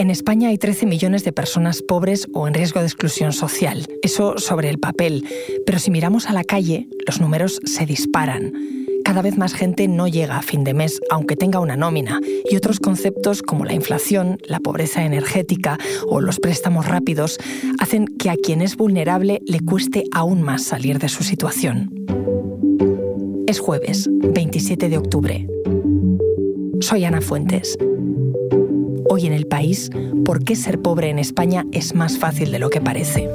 En 0.00 0.10
España 0.10 0.48
hay 0.48 0.56
13 0.56 0.86
millones 0.86 1.24
de 1.24 1.32
personas 1.34 1.82
pobres 1.82 2.26
o 2.32 2.48
en 2.48 2.54
riesgo 2.54 2.80
de 2.80 2.86
exclusión 2.86 3.34
social. 3.34 3.86
Eso 4.00 4.38
sobre 4.38 4.70
el 4.70 4.78
papel. 4.78 5.26
Pero 5.66 5.78
si 5.78 5.90
miramos 5.90 6.24
a 6.24 6.32
la 6.32 6.42
calle, 6.42 6.88
los 7.06 7.20
números 7.20 7.60
se 7.66 7.84
disparan. 7.84 8.54
Cada 9.04 9.20
vez 9.20 9.36
más 9.36 9.52
gente 9.52 9.88
no 9.88 10.08
llega 10.08 10.38
a 10.38 10.42
fin 10.42 10.64
de 10.64 10.72
mes, 10.72 11.00
aunque 11.10 11.36
tenga 11.36 11.60
una 11.60 11.76
nómina, 11.76 12.18
y 12.50 12.56
otros 12.56 12.80
conceptos 12.80 13.42
como 13.42 13.66
la 13.66 13.74
inflación, 13.74 14.38
la 14.46 14.60
pobreza 14.60 15.04
energética 15.04 15.76
o 16.08 16.22
los 16.22 16.40
préstamos 16.40 16.88
rápidos 16.88 17.36
hacen 17.78 18.06
que 18.06 18.30
a 18.30 18.36
quien 18.36 18.62
es 18.62 18.76
vulnerable 18.76 19.42
le 19.44 19.60
cueste 19.60 20.04
aún 20.12 20.40
más 20.40 20.64
salir 20.64 20.98
de 20.98 21.10
su 21.10 21.24
situación. 21.24 21.90
Es 23.46 23.60
jueves, 23.60 24.08
27 24.10 24.88
de 24.88 24.96
octubre. 24.96 25.46
Soy 26.80 27.04
Ana 27.04 27.20
Fuentes. 27.20 27.76
Hoy 29.12 29.26
en 29.26 29.32
el 29.32 29.48
país, 29.48 29.90
¿por 30.24 30.44
qué 30.44 30.54
ser 30.54 30.80
pobre 30.80 31.10
en 31.10 31.18
España 31.18 31.66
es 31.72 31.96
más 31.96 32.20
fácil 32.20 32.52
de 32.52 32.60
lo 32.60 32.70
que 32.70 32.80
parece? 32.80 33.28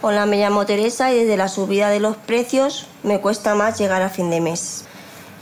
Hola, 0.00 0.24
me 0.24 0.38
llamo 0.38 0.64
Teresa 0.64 1.12
y 1.12 1.18
desde 1.18 1.36
la 1.36 1.48
subida 1.48 1.90
de 1.90 2.00
los 2.00 2.16
precios 2.16 2.86
me 3.02 3.20
cuesta 3.20 3.54
más 3.54 3.78
llegar 3.78 4.00
a 4.00 4.08
fin 4.08 4.30
de 4.30 4.40
mes. 4.40 4.86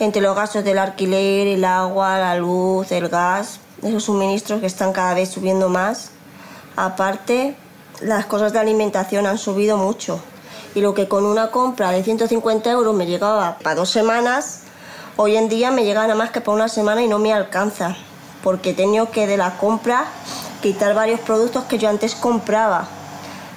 Entre 0.00 0.20
los 0.20 0.34
gastos 0.34 0.64
del 0.64 0.78
alquiler, 0.78 1.46
el 1.46 1.64
agua, 1.64 2.18
la 2.18 2.34
luz, 2.34 2.90
el 2.90 3.08
gas, 3.08 3.60
esos 3.82 4.04
suministros 4.04 4.60
que 4.60 4.66
están 4.66 4.92
cada 4.92 5.14
vez 5.14 5.30
subiendo 5.30 5.68
más. 5.68 6.10
Aparte, 6.76 7.56
las 8.00 8.26
cosas 8.26 8.52
de 8.52 8.58
alimentación 8.58 9.26
han 9.26 9.38
subido 9.38 9.76
mucho. 9.76 10.20
Y 10.74 10.80
lo 10.80 10.94
que 10.94 11.08
con 11.08 11.24
una 11.24 11.50
compra 11.50 11.90
de 11.90 12.02
150 12.02 12.70
euros 12.70 12.94
me 12.94 13.06
llegaba 13.06 13.58
para 13.58 13.74
dos 13.74 13.90
semanas, 13.90 14.62
hoy 15.16 15.36
en 15.36 15.48
día 15.48 15.70
me 15.70 15.84
llega 15.84 16.02
nada 16.02 16.14
más 16.14 16.30
que 16.30 16.40
para 16.40 16.54
una 16.54 16.68
semana 16.68 17.02
y 17.02 17.08
no 17.08 17.18
me 17.18 17.32
alcanza. 17.32 17.96
Porque 18.42 18.70
he 18.70 18.74
tenido 18.74 19.10
que 19.10 19.26
de 19.26 19.36
la 19.36 19.58
compra 19.58 20.04
quitar 20.62 20.94
varios 20.94 21.20
productos 21.20 21.64
que 21.64 21.78
yo 21.78 21.88
antes 21.88 22.14
compraba. 22.14 22.86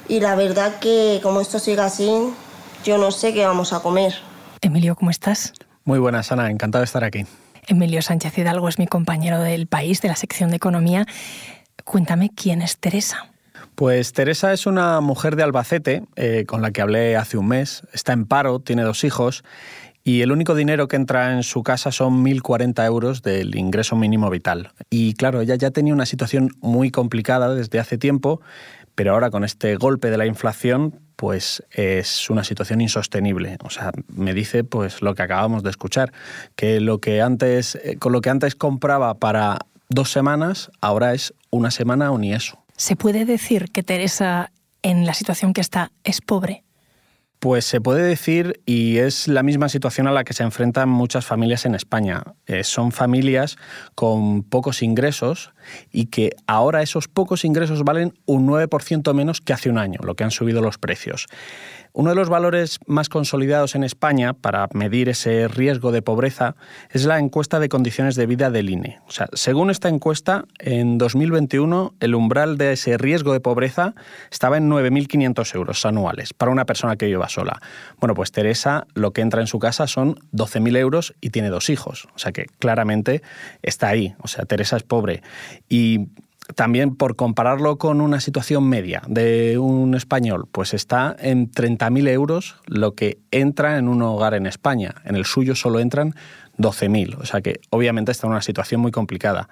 Y 0.08 0.20
la 0.20 0.36
verdad 0.36 0.80
que 0.80 1.20
como 1.24 1.40
esto 1.40 1.60
siga 1.60 1.86
así, 1.86 2.34
yo 2.84 2.98
no 2.98 3.12
sé 3.12 3.34
qué 3.34 3.46
vamos 3.46 3.72
a 3.74 3.82
comer. 3.82 4.16
Emilio, 4.62 4.96
¿cómo 4.96 5.12
estás? 5.12 5.54
Muy 5.86 6.00
buenas, 6.00 6.32
Ana. 6.32 6.50
Encantado 6.50 6.82
de 6.82 6.86
estar 6.86 7.04
aquí. 7.04 7.26
Emilio 7.68 8.02
Sánchez 8.02 8.38
Hidalgo 8.38 8.68
es 8.70 8.80
mi 8.80 8.88
compañero 8.88 9.40
del 9.40 9.68
país, 9.68 10.02
de 10.02 10.08
la 10.08 10.16
sección 10.16 10.50
de 10.50 10.58
economía. 10.58 11.06
Cuéntame 11.84 12.30
quién 12.30 12.62
es 12.62 12.78
Teresa. 12.78 13.30
Pues 13.76 14.14
Teresa 14.14 14.54
es 14.54 14.66
una 14.66 15.02
mujer 15.02 15.36
de 15.36 15.44
Albacete 15.44 16.04
eh, 16.16 16.46
con 16.48 16.62
la 16.62 16.72
que 16.72 16.82
hablé 16.82 17.18
hace 17.18 17.38
un 17.38 17.48
mes. 17.48 17.84
Está 17.92 18.14
en 18.14 18.26
paro, 18.26 18.60
tiene 18.60 18.84
dos 18.84 19.04
hijos 19.04 19.44
y 20.04 20.22
el 20.22 20.32
único 20.32 20.54
dinero 20.54 20.88
que 20.88 20.98
entra 20.98 21.34
en 21.34 21.44
su 21.44 21.64
casa 21.64 21.92
son 21.92 22.26
1.040 22.26 22.86
euros 22.86 23.22
del 23.22 23.56
ingreso 23.56 23.96
mínimo 23.96 24.30
vital. 24.30 24.72
Y 24.90 25.14
claro, 25.14 25.42
ella 25.42 25.56
ya 25.56 25.72
tenía 25.72 25.94
una 25.94 26.06
situación 26.06 26.50
muy 26.60 26.92
complicada 26.92 27.56
desde 27.56 27.80
hace 27.80 27.98
tiempo, 27.98 28.42
pero 28.96 29.14
ahora 29.14 29.32
con 29.32 29.44
este 29.44 29.76
golpe 29.78 30.10
de 30.10 30.18
la 30.18 30.26
inflación, 30.26 31.00
pues 31.16 31.64
es 31.72 32.30
una 32.30 32.44
situación 32.44 32.82
insostenible. 32.82 33.58
O 33.64 33.70
sea, 33.70 33.92
me 34.08 34.34
dice 34.34 34.64
pues 34.64 35.02
lo 35.02 35.16
que 35.16 35.24
acabamos 35.24 35.64
de 35.64 35.70
escuchar, 35.70 36.12
que 36.56 36.80
lo 36.80 37.00
que 37.00 37.22
antes, 37.22 37.76
eh, 37.76 37.98
con 37.98 38.12
lo 38.12 38.22
que 38.22 38.30
antes 38.30 38.56
compraba 38.56 39.14
para 39.16 39.60
dos 39.90 40.12
semanas, 40.12 40.72
ahora 40.82 41.14
es 41.14 41.34
una 41.50 41.72
semana 41.72 42.12
o 42.12 42.18
ni 42.18 42.34
eso. 42.34 42.64
¿Se 42.76 42.96
puede 42.96 43.26
decir 43.26 43.72
que 43.72 43.84
Teresa, 43.84 44.52
en 44.82 45.06
la 45.06 45.14
situación 45.14 45.54
que 45.54 45.62
está, 45.62 45.92
es 46.04 46.22
pobre? 46.22 46.64
Pues 47.44 47.66
se 47.66 47.82
puede 47.82 48.04
decir, 48.04 48.62
y 48.66 49.00
es 49.00 49.28
la 49.28 49.44
misma 49.44 49.68
situación 49.68 50.08
a 50.08 50.14
la 50.14 50.24
que 50.24 50.32
se 50.32 50.44
enfrentan 50.44 50.88
muchas 50.88 51.26
familias 51.26 51.66
en 51.66 51.76
España. 51.76 52.24
Eh, 52.46 52.64
son 52.64 52.94
familias 52.94 53.58
con 53.96 54.44
pocos 54.44 54.82
ingresos 54.82 55.52
y 55.92 56.06
que 56.06 56.38
ahora 56.48 56.82
esos 56.82 57.10
pocos 57.10 57.44
ingresos 57.44 57.84
valen 57.84 58.14
un 58.26 58.48
9% 58.48 59.14
menos 59.14 59.42
que 59.42 59.52
hace 59.52 59.70
un 59.70 59.78
año, 59.78 60.00
lo 60.04 60.16
que 60.16 60.24
han 60.24 60.32
subido 60.32 60.62
los 60.62 60.78
precios. 60.78 61.28
Uno 61.96 62.10
de 62.10 62.16
los 62.16 62.28
valores 62.28 62.80
más 62.88 63.08
consolidados 63.08 63.76
en 63.76 63.84
España 63.84 64.34
para 64.34 64.68
medir 64.74 65.10
ese 65.10 65.48
riesgo 65.48 65.92
de 65.92 66.02
pobreza 66.02 66.56
es 66.90 67.06
la 67.06 67.20
encuesta 67.20 67.60
de 67.60 67.70
condiciones 67.70 68.16
de 68.16 68.26
vida 68.26 68.50
del 68.50 68.72
INE. 68.72 69.00
O 69.08 69.12
sea, 69.12 69.28
según 69.34 69.70
esta 69.70 69.90
encuesta, 69.90 70.46
en 70.58 70.98
2021 70.98 71.94
el 72.00 72.16
umbral 72.16 72.58
de 72.58 72.74
ese 72.74 72.98
riesgo 72.98 73.32
de 73.34 73.42
pobreza 73.42 73.94
estaba 74.32 74.58
en 74.58 74.72
9.500 74.72 75.54
euros 75.54 75.86
anuales 75.86 76.34
para 76.34 76.52
una 76.52 76.66
persona 76.66 76.96
que 76.96 77.06
viva 77.06 77.30
sola. 77.30 77.62
Bueno, 78.00 78.16
pues 78.16 78.32
Teresa 78.32 78.88
lo 78.96 79.12
que 79.12 79.22
entra 79.22 79.42
en 79.42 79.48
su 79.48 79.60
casa 79.60 79.86
son 79.86 80.16
12.000 80.34 80.76
euros 80.78 81.14
y 81.22 81.30
tiene 81.30 81.50
dos 81.50 81.70
hijos. 81.70 82.08
O 82.16 82.18
sea 82.18 82.32
que 82.32 82.48
claramente 82.58 83.22
está 83.62 83.90
ahí. 83.90 84.16
O 84.20 84.28
sea, 84.28 84.46
Teresa 84.46 84.78
es 84.78 84.84
pobre. 84.84 85.22
Y 85.70 86.08
también 86.56 86.96
por 86.96 87.16
compararlo 87.16 87.78
con 87.78 88.02
una 88.02 88.20
situación 88.20 88.68
media 88.68 89.02
de 89.08 89.58
un 89.58 89.96
español, 89.96 90.48
pues 90.52 90.74
está 90.74 91.16
en 91.20 91.50
30.000 91.50 92.10
euros 92.10 92.56
lo 92.68 92.96
que 92.96 93.20
entra 93.32 93.78
en 93.78 93.88
un 93.88 94.02
hogar 94.02 94.34
en 94.34 94.46
España. 94.46 94.96
En 95.06 95.16
el 95.16 95.26
suyo 95.26 95.56
solo 95.56 95.80
entran 95.80 96.14
12.000, 96.58 97.18
o 97.20 97.26
sea 97.26 97.42
que 97.42 97.62
obviamente 97.70 98.12
está 98.12 98.28
en 98.28 98.34
una 98.34 98.42
situación 98.42 98.82
muy 98.82 98.92
complicada. 98.92 99.50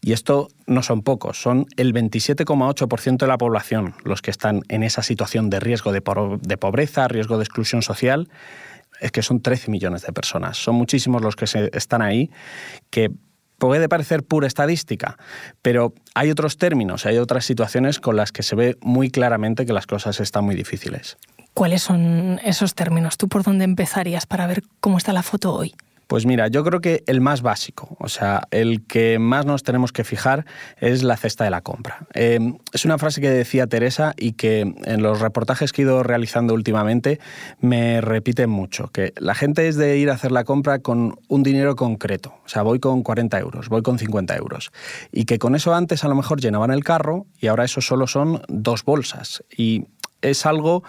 Y 0.00 0.12
esto 0.12 0.48
no 0.66 0.82
son 0.82 1.02
pocos, 1.02 1.40
son 1.40 1.66
el 1.76 1.92
27,8% 1.92 3.18
de 3.18 3.26
la 3.26 3.38
población 3.38 3.94
los 4.04 4.22
que 4.22 4.30
están 4.30 4.62
en 4.68 4.82
esa 4.82 5.02
situación 5.02 5.50
de 5.50 5.60
riesgo 5.60 5.92
de, 5.92 6.00
pobreza, 6.00 7.06
riesgo 7.08 7.36
de 7.36 7.44
exclusión 7.44 7.82
social. 7.82 8.28
Es 9.00 9.12
que 9.12 9.22
son 9.22 9.40
13 9.40 9.70
millones 9.70 10.02
de 10.02 10.12
personas. 10.12 10.58
Son 10.58 10.74
muchísimos 10.74 11.22
los 11.22 11.36
que 11.36 11.46
están 11.72 12.02
ahí 12.02 12.30
que 12.90 13.10
puede 13.60 13.88
parecer 13.88 14.24
pura 14.24 14.48
estadística, 14.48 15.16
pero 15.62 15.94
hay 16.14 16.30
otros 16.30 16.56
términos, 16.56 17.06
hay 17.06 17.18
otras 17.18 17.44
situaciones 17.44 18.00
con 18.00 18.16
las 18.16 18.32
que 18.32 18.42
se 18.42 18.56
ve 18.56 18.76
muy 18.80 19.10
claramente 19.10 19.66
que 19.66 19.72
las 19.72 19.86
cosas 19.86 20.18
están 20.18 20.44
muy 20.44 20.56
difíciles. 20.56 21.16
¿Cuáles 21.54 21.82
son 21.82 22.40
esos 22.42 22.74
términos? 22.74 23.16
¿Tú 23.16 23.28
por 23.28 23.44
dónde 23.44 23.64
empezarías 23.64 24.26
para 24.26 24.46
ver 24.46 24.62
cómo 24.80 24.98
está 24.98 25.12
la 25.12 25.22
foto 25.22 25.54
hoy? 25.54 25.74
Pues 26.10 26.26
mira, 26.26 26.48
yo 26.48 26.64
creo 26.64 26.80
que 26.80 27.04
el 27.06 27.20
más 27.20 27.40
básico, 27.40 27.96
o 28.00 28.08
sea, 28.08 28.48
el 28.50 28.84
que 28.84 29.20
más 29.20 29.46
nos 29.46 29.62
tenemos 29.62 29.92
que 29.92 30.02
fijar 30.02 30.44
es 30.80 31.04
la 31.04 31.16
cesta 31.16 31.44
de 31.44 31.50
la 31.50 31.60
compra. 31.60 32.04
Em, 32.14 32.58
es 32.72 32.84
una 32.84 32.98
frase 32.98 33.20
que 33.20 33.30
decía 33.30 33.68
Teresa 33.68 34.12
y 34.16 34.32
que 34.32 34.62
en 34.62 35.02
los 35.04 35.20
reportajes 35.20 35.70
que 35.70 35.82
he 35.82 35.84
ido 35.84 36.02
realizando 36.02 36.52
últimamente 36.52 37.20
me 37.60 38.00
repiten 38.00 38.50
mucho, 38.50 38.88
que 38.88 39.12
la 39.18 39.36
gente 39.36 39.68
es 39.68 39.76
de 39.76 39.98
ir 39.98 40.10
a 40.10 40.14
hacer 40.14 40.32
la 40.32 40.42
compra 40.42 40.80
con 40.80 41.14
un 41.28 41.44
dinero 41.44 41.76
concreto, 41.76 42.34
o 42.44 42.48
sea, 42.48 42.62
voy 42.62 42.80
con 42.80 43.04
40 43.04 43.38
euros, 43.38 43.68
voy 43.68 43.82
con 43.82 43.96
50 43.96 44.34
euros, 44.34 44.72
y 45.12 45.26
que 45.26 45.38
con 45.38 45.54
eso 45.54 45.76
antes 45.76 46.02
a 46.02 46.08
lo 46.08 46.16
mejor 46.16 46.40
llenaban 46.40 46.72
el 46.72 46.82
carro 46.82 47.26
y 47.38 47.46
ahora 47.46 47.62
eso 47.64 47.80
solo 47.80 48.08
son 48.08 48.42
dos 48.48 48.84
bolsas. 48.84 49.44
Y 49.56 49.86
es 50.22 50.46
algo 50.46 50.82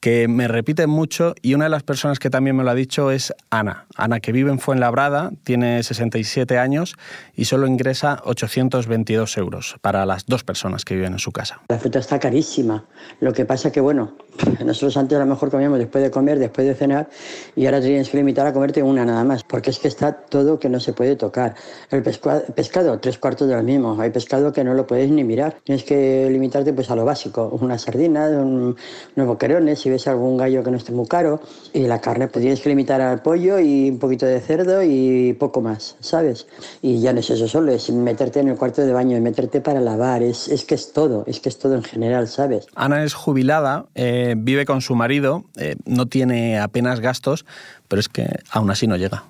que 0.00 0.28
me 0.28 0.46
repiten 0.46 0.88
mucho 0.88 1.34
y 1.42 1.54
una 1.54 1.64
de 1.64 1.70
las 1.70 1.82
personas 1.82 2.18
que 2.18 2.30
también 2.30 2.56
me 2.56 2.64
lo 2.64 2.70
ha 2.70 2.74
dicho 2.74 3.10
es 3.10 3.34
Ana. 3.50 3.86
Ana 3.96 4.20
que 4.20 4.32
vive 4.32 4.50
en 4.50 4.58
Fuenlabrada, 4.58 5.32
tiene 5.44 5.82
67 5.82 6.58
años 6.58 6.96
y 7.34 7.46
solo 7.46 7.66
ingresa 7.66 8.20
822 8.24 9.36
euros 9.38 9.76
para 9.80 10.06
las 10.06 10.26
dos 10.26 10.44
personas 10.44 10.84
que 10.84 10.94
viven 10.94 11.14
en 11.14 11.18
su 11.18 11.32
casa. 11.32 11.60
La 11.68 11.78
fruta 11.78 11.98
está 11.98 12.18
carísima. 12.18 12.84
Lo 13.20 13.32
que 13.32 13.44
pasa 13.44 13.72
que, 13.72 13.80
bueno, 13.80 14.16
nosotros 14.64 14.96
antes 14.96 15.16
a 15.16 15.20
lo 15.20 15.26
mejor 15.26 15.50
comíamos 15.50 15.78
después 15.78 16.04
de 16.04 16.10
comer, 16.10 16.38
después 16.38 16.66
de 16.66 16.74
cenar 16.74 17.08
y 17.56 17.66
ahora 17.66 17.80
tienes 17.80 18.08
que 18.08 18.16
limitar 18.16 18.46
a 18.46 18.52
comerte 18.52 18.82
una 18.82 19.04
nada 19.04 19.24
más, 19.24 19.42
porque 19.42 19.70
es 19.70 19.78
que 19.78 19.88
está 19.88 20.12
todo 20.12 20.58
que 20.58 20.68
no 20.68 20.78
se 20.78 20.92
puede 20.92 21.16
tocar. 21.16 21.54
El 21.90 22.02
pescado, 22.02 23.00
tres 23.00 23.18
cuartos 23.18 23.48
de 23.48 23.56
lo 23.56 23.62
mismo. 23.62 24.00
Hay 24.00 24.10
pescado 24.10 24.52
que 24.52 24.62
no 24.62 24.74
lo 24.74 24.86
puedes 24.86 25.10
ni 25.10 25.24
mirar. 25.24 25.56
Tienes 25.64 25.84
que 25.84 26.28
limitarte 26.30 26.72
pues 26.72 26.90
a 26.90 26.96
lo 26.96 27.04
básico, 27.04 27.48
una 27.60 27.78
sardina, 27.78 28.28
un, 28.28 28.76
unos 29.16 29.28
boquerones 29.28 29.86
si 29.88 29.92
ves 29.92 30.06
algún 30.06 30.36
gallo 30.36 30.62
que 30.62 30.70
no 30.70 30.76
esté 30.76 30.92
muy 30.92 31.06
caro. 31.06 31.40
Y 31.72 31.86
la 31.86 32.00
carne, 32.00 32.28
pues 32.28 32.42
tienes 32.42 32.60
que 32.60 32.68
limitar 32.68 33.00
al 33.00 33.22
pollo 33.22 33.58
y 33.58 33.88
un 33.88 33.98
poquito 33.98 34.26
de 34.26 34.38
cerdo 34.40 34.82
y 34.82 35.32
poco 35.32 35.62
más, 35.62 35.96
¿sabes? 36.00 36.46
Y 36.82 37.00
ya 37.00 37.12
no 37.12 37.20
es 37.20 37.30
eso 37.30 37.48
solo, 37.48 37.72
es 37.72 37.88
meterte 37.90 38.40
en 38.40 38.48
el 38.48 38.56
cuarto 38.56 38.82
de 38.82 38.92
baño, 38.92 39.16
y 39.16 39.20
meterte 39.20 39.60
para 39.60 39.80
lavar, 39.80 40.22
es, 40.22 40.48
es 40.48 40.64
que 40.64 40.74
es 40.74 40.92
todo, 40.92 41.24
es 41.26 41.40
que 41.40 41.48
es 41.48 41.58
todo 41.58 41.74
en 41.74 41.82
general, 41.82 42.28
¿sabes? 42.28 42.66
Ana 42.74 43.02
es 43.02 43.14
jubilada, 43.14 43.86
eh, 43.94 44.34
vive 44.36 44.66
con 44.66 44.82
su 44.82 44.94
marido, 44.94 45.44
eh, 45.56 45.76
no 45.86 46.06
tiene 46.06 46.58
apenas 46.58 47.00
gastos, 47.00 47.46
pero 47.88 48.00
es 48.00 48.08
que 48.08 48.26
aún 48.50 48.70
así 48.70 48.86
no 48.86 48.96
llega. 48.96 49.24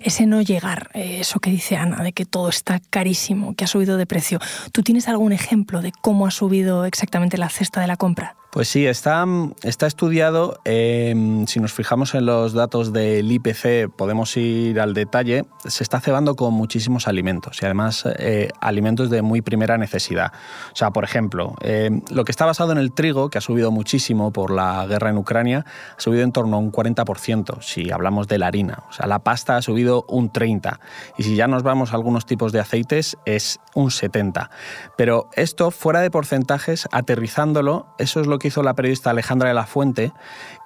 Ese 0.00 0.26
no 0.26 0.40
llegar, 0.40 0.90
eh, 0.94 1.18
eso 1.20 1.40
que 1.40 1.50
dice 1.50 1.76
Ana, 1.76 2.02
de 2.02 2.12
que 2.12 2.24
todo 2.24 2.48
está 2.48 2.80
carísimo, 2.88 3.54
que 3.54 3.64
ha 3.64 3.66
subido 3.66 3.96
de 3.96 4.06
precio. 4.06 4.38
¿Tú 4.70 4.82
tienes 4.82 5.08
algún 5.08 5.32
ejemplo 5.32 5.82
de 5.82 5.92
cómo 6.00 6.26
ha 6.26 6.30
subido 6.30 6.86
exactamente 6.86 7.36
la 7.36 7.48
cesta 7.48 7.80
de 7.80 7.88
la 7.88 7.96
compra? 7.96 8.36
Pues 8.52 8.68
sí, 8.68 8.86
está, 8.86 9.24
está 9.62 9.86
estudiado. 9.86 10.60
Em, 10.66 11.46
si 11.46 11.58
nos 11.58 11.72
fijamos 11.72 12.14
en 12.14 12.26
los 12.26 12.52
datos 12.52 12.92
del 12.92 13.32
IPC, 13.32 13.88
podemos 13.96 14.36
ir 14.36 14.78
al 14.78 14.92
detalle. 14.92 15.46
Se 15.64 15.82
está 15.82 16.00
cebando 16.00 16.36
con 16.36 16.52
muchísimos 16.52 17.08
alimentos 17.08 17.62
y 17.62 17.64
además 17.64 18.04
eh, 18.18 18.50
alimentos 18.60 19.08
de 19.08 19.22
muy 19.22 19.40
primera 19.40 19.78
necesidad. 19.78 20.34
O 20.70 20.76
sea, 20.76 20.90
por 20.90 21.02
ejemplo, 21.02 21.54
em, 21.62 22.02
lo 22.10 22.26
que 22.26 22.30
está 22.30 22.44
basado 22.44 22.72
en 22.72 22.78
el 22.78 22.92
trigo, 22.92 23.30
que 23.30 23.38
ha 23.38 23.40
subido 23.40 23.70
muchísimo 23.70 24.34
por 24.34 24.50
la 24.50 24.84
guerra 24.86 25.08
en 25.08 25.16
Ucrania, 25.16 25.64
ha 25.96 26.00
subido 26.00 26.22
en 26.22 26.32
torno 26.32 26.56
a 26.56 26.58
un 26.58 26.70
40%, 26.70 27.62
si 27.62 27.90
hablamos 27.90 28.28
de 28.28 28.36
la 28.36 28.48
harina. 28.48 28.82
O 28.90 28.92
sea, 28.92 29.06
la 29.06 29.20
pasta 29.20 29.56
ha 29.56 29.62
subido 29.62 30.04
un 30.10 30.30
30%. 30.30 30.78
Y 31.16 31.22
si 31.22 31.36
ya 31.36 31.46
nos 31.46 31.62
vamos 31.62 31.92
a 31.92 31.96
algunos 31.96 32.26
tipos 32.26 32.52
de 32.52 32.60
aceites, 32.60 33.16
es 33.24 33.60
un 33.74 33.88
70%. 33.88 34.50
Pero 34.98 35.30
esto, 35.36 35.70
fuera 35.70 36.02
de 36.02 36.10
porcentajes, 36.10 36.86
aterrizándolo, 36.92 37.86
eso 37.98 38.20
es 38.20 38.26
lo 38.26 38.41
que 38.42 38.48
hizo 38.48 38.62
la 38.62 38.74
periodista 38.74 39.10
Alejandra 39.10 39.48
de 39.48 39.54
la 39.54 39.64
Fuente, 39.64 40.12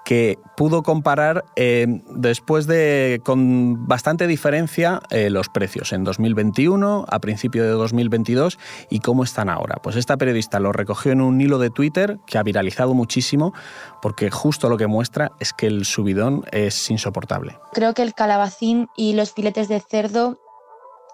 que 0.04 0.38
pudo 0.56 0.82
comparar 0.82 1.44
eh, 1.56 2.00
después 2.10 2.66
de, 2.66 3.20
con 3.24 3.86
bastante 3.86 4.26
diferencia, 4.26 5.02
eh, 5.10 5.30
los 5.30 5.48
precios 5.48 5.92
en 5.92 6.04
2021, 6.04 7.04
a 7.08 7.18
principio 7.18 7.64
de 7.64 7.70
2022 7.70 8.58
y 8.88 9.00
cómo 9.00 9.24
están 9.24 9.48
ahora. 9.48 9.76
Pues 9.82 9.96
esta 9.96 10.16
periodista 10.16 10.58
lo 10.58 10.72
recogió 10.72 11.12
en 11.12 11.20
un 11.20 11.40
hilo 11.40 11.58
de 11.58 11.70
Twitter 11.70 12.18
que 12.26 12.38
ha 12.38 12.42
viralizado 12.42 12.94
muchísimo 12.94 13.52
porque 14.00 14.30
justo 14.30 14.68
lo 14.68 14.76
que 14.78 14.86
muestra 14.86 15.32
es 15.40 15.52
que 15.52 15.66
el 15.66 15.84
subidón 15.84 16.44
es 16.52 16.90
insoportable. 16.90 17.58
Creo 17.72 17.92
que 17.92 18.02
el 18.02 18.14
calabacín 18.14 18.88
y 18.96 19.14
los 19.14 19.32
filetes 19.32 19.68
de 19.68 19.80
cerdo 19.80 20.38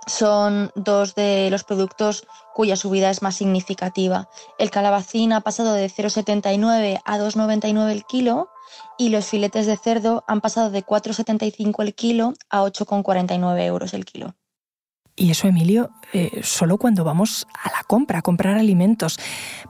son 0.06 0.70
dos 0.74 1.14
de 1.14 1.48
los 1.50 1.64
productos 1.64 2.26
cuya 2.54 2.76
subida 2.76 3.10
es 3.10 3.22
más 3.22 3.36
significativa. 3.36 4.28
El 4.58 4.70
calabacín 4.70 5.32
ha 5.32 5.40
pasado 5.40 5.74
de 5.74 5.86
0,79 5.86 7.00
a 7.04 7.18
2,99 7.18 7.90
el 7.90 8.04
kilo 8.04 8.48
y 8.98 9.10
los 9.10 9.26
filetes 9.26 9.66
de 9.66 9.76
cerdo 9.76 10.24
han 10.26 10.40
pasado 10.40 10.70
de 10.70 10.84
4,75 10.84 11.82
el 11.82 11.94
kilo 11.94 12.34
a 12.50 12.62
8,49 12.62 13.64
euros 13.64 13.94
el 13.94 14.04
kilo. 14.04 14.34
Y 15.14 15.30
eso, 15.30 15.46
Emilio, 15.46 15.90
eh, 16.14 16.40
solo 16.42 16.78
cuando 16.78 17.04
vamos 17.04 17.46
a 17.62 17.68
la 17.70 17.82
compra, 17.86 18.20
a 18.20 18.22
comprar 18.22 18.56
alimentos. 18.56 19.18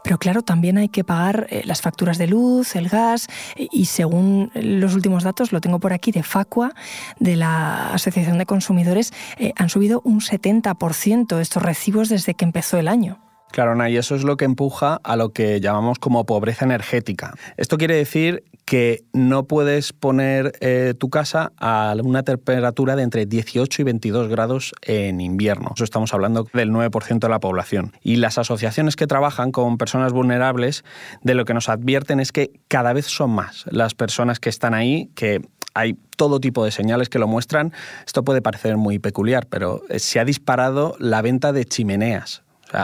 Pero 0.05 0.19
claro, 0.19 0.43
también 0.43 0.79
hay 0.79 0.89
que 0.89 1.03
pagar 1.03 1.49
eh, 1.51 1.63
las 1.65 1.81
facturas 1.81 2.17
de 2.17 2.29
luz, 2.29 2.77
el 2.77 2.89
gas, 2.89 3.27
y 3.57 3.87
según 3.87 4.53
los 4.55 4.95
últimos 4.95 5.25
datos, 5.25 5.53
lo 5.53 5.61
tengo 5.61 5.81
por 5.81 5.93
aquí, 5.93 6.13
de 6.13 6.23
Facua, 6.23 6.73
de 7.19 7.35
la 7.35 7.93
Asociación 7.93 8.39
de 8.39 8.47
Consumidores, 8.47 9.13
eh, 9.37 9.53
han 9.57 9.69
subido 9.69 10.01
un 10.05 10.21
70% 10.21 11.41
estos 11.41 11.63
recibos 11.63 12.09
desde 12.09 12.35
que 12.35 12.45
empezó 12.45 12.79
el 12.79 12.87
año. 12.87 13.19
Claro, 13.53 13.73
Ana, 13.73 13.91
y 13.91 13.99
eso 13.99 14.15
es 14.15 14.25
lo 14.25 14.39
que 14.39 14.47
empuja 14.47 14.99
a 15.05 15.17
lo 15.17 15.33
que 15.33 15.61
llamamos 15.61 15.99
como 15.99 16.25
pobreza 16.25 16.65
energética. 16.65 17.35
Esto 17.59 17.77
quiere 17.77 17.95
decir 17.95 18.45
que 18.73 19.05
no 19.13 19.45
puedes 19.45 19.93
poner 19.93 20.55
eh, 20.63 20.95
tu 20.99 21.11
casa 21.11 21.53
a 21.59 21.95
una 22.03 22.23
temperatura 22.23 22.97
de 22.97 23.03
entre 23.03 23.27
18 23.27 23.83
y 23.83 23.85
22 23.85 24.29
grados 24.29 24.73
en 24.81 25.21
invierno. 25.21 25.73
Eso 25.75 25.85
estamos 25.85 26.15
hablando 26.15 26.49
del 26.55 26.71
9% 26.71 27.19
de 27.19 27.29
la 27.29 27.39
población. 27.39 27.93
Y 28.01 28.17
las 28.17 28.39
asociaciones 28.39 28.97
que 28.97 29.07
trabajan 29.07 29.53
con 29.53 29.77
personas 29.77 30.15
vulnerables, 30.15 30.87
de 31.21 31.35
lo 31.35 31.45
que 31.45 31.53
nos 31.53 31.69
advierten 31.69 32.19
es 32.19 32.33
que 32.33 32.51
cada 32.69 32.95
vez 32.95 33.05
son 33.05 33.33
más 33.33 33.67
las 33.71 33.93
personas 33.93 34.41
que 34.41 34.49
están 34.49 34.73
ahí, 34.73 35.11
que 35.15 35.43
hay 35.75 35.99
todo 36.17 36.41
tipo 36.41 36.65
de 36.65 36.71
señales 36.71 37.11
que 37.11 37.19
lo 37.19 37.29
muestran. 37.29 37.75
Esto 38.07 38.25
puede 38.25 38.41
parecer 38.41 38.79
muy 38.79 38.99
peculiar, 38.99 39.49
pero 39.49 39.83
eh, 39.91 39.99
se 39.99 40.19
ha 40.19 40.25
disparado 40.25 40.97
la 40.99 41.21
venta 41.21 41.53
de 41.53 41.67
chimeneas 41.67 42.43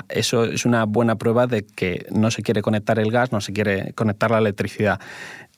eso 0.08 0.44
es 0.44 0.64
una 0.64 0.85
buena 0.85 1.17
prueba 1.17 1.46
de 1.46 1.64
que 1.64 2.06
no 2.11 2.31
se 2.31 2.43
quiere 2.43 2.62
conectar 2.62 2.99
el 2.99 3.11
gas, 3.11 3.32
no 3.32 3.40
se 3.40 3.52
quiere 3.52 3.93
conectar 3.94 4.31
la 4.31 4.38
electricidad. 4.38 5.00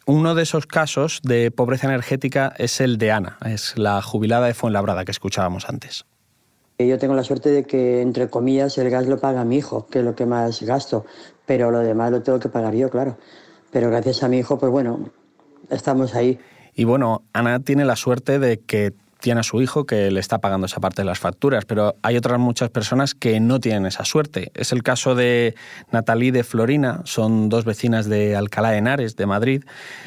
Uno 0.06 0.34
de 0.34 0.42
esos 0.42 0.66
casos 0.66 1.20
de 1.22 1.50
pobreza 1.50 1.86
energética 1.86 2.52
es 2.58 2.80
el 2.80 2.98
de 2.98 3.12
Ana, 3.12 3.38
es 3.44 3.76
la 3.76 4.00
jubilada 4.02 4.46
de 4.46 4.54
Fuenlabrada 4.54 5.04
que 5.04 5.12
escuchábamos 5.12 5.68
antes. 5.68 6.04
Yo 6.78 6.98
tengo 6.98 7.14
la 7.14 7.24
suerte 7.24 7.50
de 7.50 7.64
que, 7.64 8.00
entre 8.00 8.30
comillas, 8.30 8.78
el 8.78 8.88
gas 8.88 9.06
lo 9.06 9.18
paga 9.18 9.44
mi 9.44 9.58
hijo, 9.58 9.86
que 9.86 9.98
es 9.98 10.04
lo 10.04 10.14
que 10.14 10.24
más 10.24 10.62
gasto, 10.62 11.04
pero 11.44 11.70
lo 11.70 11.80
demás 11.80 12.10
lo 12.10 12.22
tengo 12.22 12.38
que 12.40 12.48
pagar 12.48 12.74
yo, 12.74 12.88
claro. 12.88 13.18
Pero 13.70 13.90
gracias 13.90 14.22
a 14.22 14.28
mi 14.28 14.38
hijo, 14.38 14.58
pues 14.58 14.72
bueno, 14.72 15.10
estamos 15.68 16.14
ahí. 16.14 16.38
Y 16.74 16.84
bueno, 16.84 17.22
Ana 17.34 17.60
tiene 17.60 17.84
la 17.84 17.96
suerte 17.96 18.38
de 18.38 18.60
que 18.60 18.94
tiene 19.20 19.40
a 19.40 19.42
su 19.42 19.60
hijo 19.62 19.84
que 19.84 20.10
le 20.10 20.20
está 20.20 20.38
pagando 20.38 20.66
esa 20.66 20.80
parte 20.80 21.02
de 21.02 21.06
las 21.06 21.18
facturas, 21.18 21.64
pero 21.64 21.94
hay 22.02 22.16
otras 22.16 22.38
muchas 22.38 22.70
personas 22.70 23.14
que 23.14 23.38
no 23.40 23.60
tienen 23.60 23.86
esa 23.86 24.04
suerte. 24.04 24.50
Es 24.54 24.72
el 24.72 24.82
caso 24.82 25.14
de 25.14 25.54
Natalie 25.92 26.32
de 26.32 26.42
Florina, 26.42 27.02
son 27.04 27.48
dos 27.48 27.64
vecinas 27.64 28.06
de 28.08 28.36
Alcalá 28.36 28.70
de 28.70 28.78
Henares, 28.78 29.16
de 29.16 29.26
Madrid, 29.26 29.64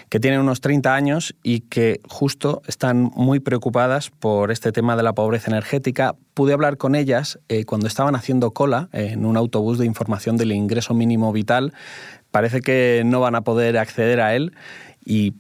que 0.09 0.19
tienen 0.19 0.39
unos 0.39 0.61
30 0.61 0.93
años 0.93 1.35
y 1.43 1.61
que 1.61 2.01
justo 2.07 2.61
están 2.67 3.11
muy 3.15 3.39
preocupadas 3.39 4.09
por 4.09 4.51
este 4.51 4.71
tema 4.71 4.95
de 4.95 5.03
la 5.03 5.13
pobreza 5.13 5.51
energética. 5.51 6.15
Pude 6.33 6.53
hablar 6.53 6.77
con 6.77 6.95
ellas 6.95 7.39
eh, 7.49 7.65
cuando 7.65 7.87
estaban 7.87 8.15
haciendo 8.15 8.51
cola 8.51 8.89
en 8.91 9.25
un 9.25 9.37
autobús 9.37 9.77
de 9.77 9.85
información 9.85 10.37
del 10.37 10.51
ingreso 10.51 10.93
mínimo 10.93 11.31
vital. 11.31 11.73
Parece 12.31 12.61
que 12.61 13.03
no 13.05 13.19
van 13.19 13.35
a 13.35 13.41
poder 13.41 13.77
acceder 13.77 14.19
a 14.19 14.35
él 14.35 14.53
y 15.05 15.33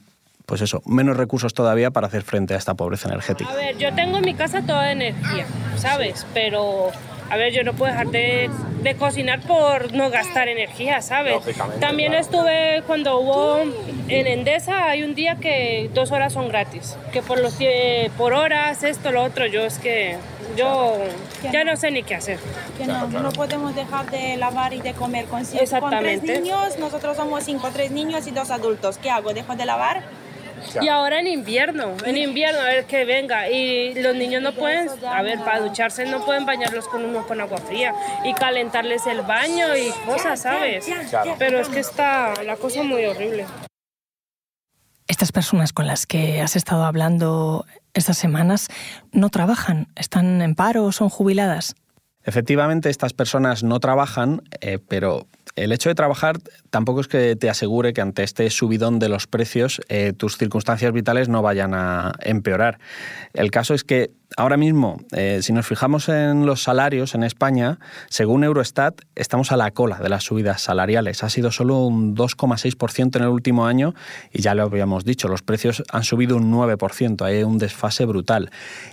pues 0.45 0.61
eso, 0.61 0.81
menos 0.85 1.17
recursos 1.17 1.53
todavía 1.53 1.91
para 1.91 2.07
hacer 2.07 2.23
frente 2.23 2.53
a 2.53 2.57
esta 2.57 2.73
pobreza 2.73 3.07
energética. 3.07 3.49
A 3.49 3.55
ver, 3.55 3.77
yo 3.77 3.93
tengo 3.93 4.17
en 4.17 4.25
mi 4.25 4.33
casa 4.33 4.61
toda 4.61 4.91
energía, 4.91 5.45
¿sabes? 5.77 6.25
Pero, 6.33 6.91
a 7.29 7.37
ver, 7.37 7.53
yo 7.53 7.63
no 7.63 7.73
puedo 7.73 7.91
dejar 7.91 8.07
de, 8.07 8.49
cocinar 8.99 9.39
por 9.41 9.93
no 9.93 10.09
gastar 10.09 10.49
energía, 10.49 11.01
¿sabes? 11.01 11.41
También 11.79 12.13
estuve 12.13 12.83
cuando 12.85 13.19
hubo 13.19 13.59
en 14.09 14.27
Endesa, 14.27 14.89
hay 14.89 15.03
un 15.03 15.15
día 15.15 15.37
que 15.37 15.89
dos 15.93 16.11
horas 16.11 16.33
son 16.33 16.49
gratis, 16.49 16.97
que 17.13 17.21
por, 17.21 17.39
los, 17.39 17.57
por 18.17 18.33
horas, 18.33 18.83
esto, 18.83 19.11
lo 19.11 19.23
otro, 19.23 19.47
yo 19.47 19.61
es 19.61 19.79
que 19.79 20.17
yo 20.57 20.97
ya 21.51 21.63
no 21.63 21.77
sé 21.77 21.91
ni 21.91 22.03
qué 22.03 22.15
hacer. 22.15 22.37
Que 22.77 22.85
no, 22.85 23.07
no 23.07 23.31
podemos 23.31 23.73
dejar 23.75 24.11
de 24.11 24.37
lavar 24.37 24.73
y 24.73 24.81
de 24.81 24.93
comer 24.93 25.25
con, 25.25 25.43
con 25.45 25.99
tres 25.99 26.23
niños. 26.23 26.77
Nosotros 26.79 27.17
somos 27.17 27.43
cinco, 27.45 27.69
tres 27.73 27.91
niños 27.91 28.27
y 28.27 28.31
dos 28.31 28.51
adultos. 28.51 28.97
¿Qué 28.97 29.09
hago? 29.09 29.33
¿Dejo 29.33 29.55
de 29.55 29.65
lavar? 29.65 30.03
Y 30.81 30.87
ahora 30.87 31.19
en 31.19 31.27
invierno, 31.27 31.95
en 32.05 32.17
invierno, 32.17 32.61
a 32.61 32.65
ver 32.65 32.85
que 32.85 33.05
venga. 33.05 33.49
Y 33.49 33.93
los 34.01 34.15
niños 34.15 34.41
no 34.41 34.53
pueden, 34.53 34.89
a 35.05 35.21
ver, 35.21 35.39
para 35.39 35.59
ducharse 35.59 36.05
no 36.05 36.25
pueden 36.25 36.45
bañarlos 36.45 36.87
con 36.87 37.03
uno 37.03 37.25
con 37.27 37.39
agua 37.41 37.57
fría 37.57 37.93
y 38.25 38.33
calentarles 38.33 39.05
el 39.07 39.21
baño 39.21 39.75
y 39.75 39.91
cosas, 40.05 40.41
¿sabes? 40.41 40.85
Pero 41.37 41.59
es 41.59 41.69
que 41.69 41.79
está 41.79 42.33
la 42.43 42.55
cosa 42.55 42.83
muy 42.83 43.05
horrible. 43.05 43.45
Estas 45.07 45.31
personas 45.31 45.73
con 45.73 45.85
las 45.85 46.05
que 46.05 46.41
has 46.41 46.55
estado 46.55 46.85
hablando 46.85 47.65
estas 47.93 48.17
semanas 48.17 48.69
no 49.11 49.29
trabajan, 49.29 49.87
están 49.95 50.41
en 50.41 50.55
paro 50.55 50.85
o 50.85 50.91
son 50.91 51.09
jubiladas. 51.09 51.75
Efectivamente, 52.23 52.89
estas 52.89 53.13
personas 53.13 53.63
no 53.63 53.79
trabajan, 53.79 54.43
eh, 54.61 54.79
pero 54.87 55.27
el 55.55 55.71
hecho 55.71 55.89
de 55.89 55.95
trabajar 55.95 56.39
tampoco 56.69 57.01
es 57.01 57.07
que 57.07 57.35
te 57.35 57.49
asegure 57.49 57.93
que 57.93 58.01
ante 58.01 58.23
este 58.23 58.49
subidón 58.49 58.99
de 58.99 59.09
los 59.09 59.27
precios 59.27 59.81
eh, 59.87 60.13
tus 60.15 60.37
circunstancias 60.37 60.91
vitales 60.91 61.29
no 61.29 61.41
vayan 61.41 61.73
a 61.73 62.13
empeorar. 62.21 62.79
El 63.33 63.51
caso 63.51 63.73
es 63.73 63.83
que 63.83 64.11
ahora 64.37 64.57
mismo, 64.57 64.97
eh, 65.11 65.39
si 65.41 65.53
nos 65.53 65.67
fijamos 65.67 66.09
en 66.09 66.45
los 66.45 66.63
salarios 66.63 67.15
en 67.15 67.23
España, 67.23 67.79
según 68.09 68.43
Eurostat, 68.43 69.01
estamos 69.15 69.51
a 69.51 69.57
la 69.57 69.71
cola 69.71 69.97
de 69.97 70.09
las 70.09 70.23
subidas 70.23 70.61
salariales. 70.61 71.23
Ha 71.23 71.29
sido 71.29 71.51
solo 71.51 71.79
un 71.79 72.15
2,6% 72.15 73.17
en 73.17 73.23
el 73.23 73.29
último 73.29 73.65
año 73.65 73.93
y 74.31 74.41
ya 74.41 74.55
lo 74.55 74.63
habíamos 74.63 75.05
dicho, 75.05 75.27
los 75.27 75.41
precios 75.41 75.83
han 75.91 76.03
subido 76.03 76.37
un 76.37 76.51
9%, 76.51 77.25
hay 77.25 77.43
un 77.43 77.57
desfase 77.57 78.05
brutal. 78.05 78.51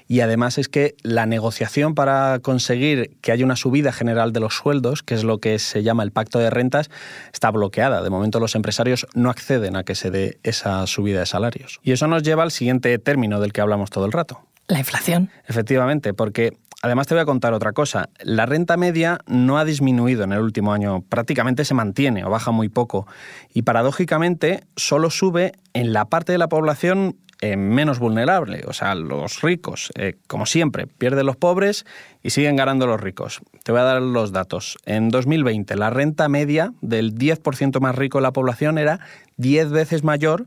Y 0.09 0.21
además 0.21 0.59
es 0.59 0.69
que 0.69 0.95
la 1.03 1.27
negociación 1.27 1.95
para 1.95 2.39
conseguir 2.41 3.17
que 3.21 3.33
haya 3.33 3.45
una 3.45 3.57
subida 3.57 3.93
general 3.93 4.33
de 4.33 4.41
los 4.41 4.55
sueldos, 4.55 5.03
que 5.03 5.15
es 5.15 5.25
lo 5.25 5.39
que 5.39 5.59
se 5.59 5.83
llama 5.83 6.03
el 6.03 6.13
pacto 6.13 6.39
de 6.39 6.51
rentas, 6.51 6.91
está 7.33 7.51
bloqueada. 7.51 8.03
De 8.03 8.11
momento 8.11 8.41
los 8.41 8.55
empresarios 8.55 9.07
no 9.15 9.31
acceden 9.31 9.77
a 9.77 9.85
que 9.85 9.95
se 9.95 10.11
dé 10.11 10.39
esa 10.43 10.87
subida 10.87 11.21
de 11.21 11.27
salarios. 11.27 11.81
Y 11.83 11.93
eso 11.93 12.07
nos 12.07 12.23
lleva 12.23 12.43
al 12.43 12.51
siguiente 12.51 12.99
término 12.99 13.41
del 13.41 13.53
que 13.53 13.61
hablamos 13.61 13.91
todo 13.91 14.07
el 14.07 14.13
rato. 14.13 14.50
La 14.71 14.79
inflación. 14.79 15.31
Efectivamente, 15.49 16.15
porque 16.15 16.57
además 16.81 17.09
te 17.09 17.15
voy 17.15 17.23
a 17.23 17.25
contar 17.25 17.53
otra 17.55 17.73
cosa. 17.73 18.09
La 18.21 18.47
renta 18.47 18.77
media 18.77 19.19
no 19.27 19.59
ha 19.59 19.65
disminuido 19.65 20.23
en 20.23 20.33
el 20.33 20.41
último 20.41 20.73
año, 20.73 21.03
prácticamente 21.03 21.65
se 21.65 21.75
mantiene 21.75 22.25
o 22.25 22.31
baja 22.31 22.53
muy 22.53 22.69
poco. 22.69 23.09
Y 23.53 23.63
paradójicamente 23.63 24.63
solo 24.77 25.11
sube 25.11 25.53
en 25.73 25.93
la 25.93 26.05
parte 26.05 26.31
de 26.31 26.39
la 26.39 26.49
población 26.49 27.17
eh, 27.41 27.57
menos 27.57 27.99
vulnerable, 27.99 28.63
o 28.69 28.73
sea, 28.73 28.95
los 28.95 29.43
ricos. 29.43 29.91
Eh, 29.97 30.19
como 30.29 30.47
siempre, 30.47 30.87
pierden 30.87 31.27
los 31.27 31.37
pobres 31.37 31.85
y 32.23 32.31
siguen 32.31 32.55
ganando 32.55 32.87
los 32.87 33.01
ricos. 33.01 33.41
Te 33.65 33.73
voy 33.73 33.81
a 33.81 33.85
dar 33.85 34.03
los 34.03 34.31
datos. 34.31 34.79
En 34.85 35.09
2020, 35.09 35.75
la 35.75 35.91
renta 35.91 36.29
media 36.29 36.75
del 36.81 37.17
10% 37.17 37.81
más 37.81 37.97
rico 37.97 38.19
de 38.19 38.23
la 38.23 38.33
población 38.33 38.79
era 38.79 39.01
10 39.37 39.71
veces 39.71 40.05
mayor 40.05 40.47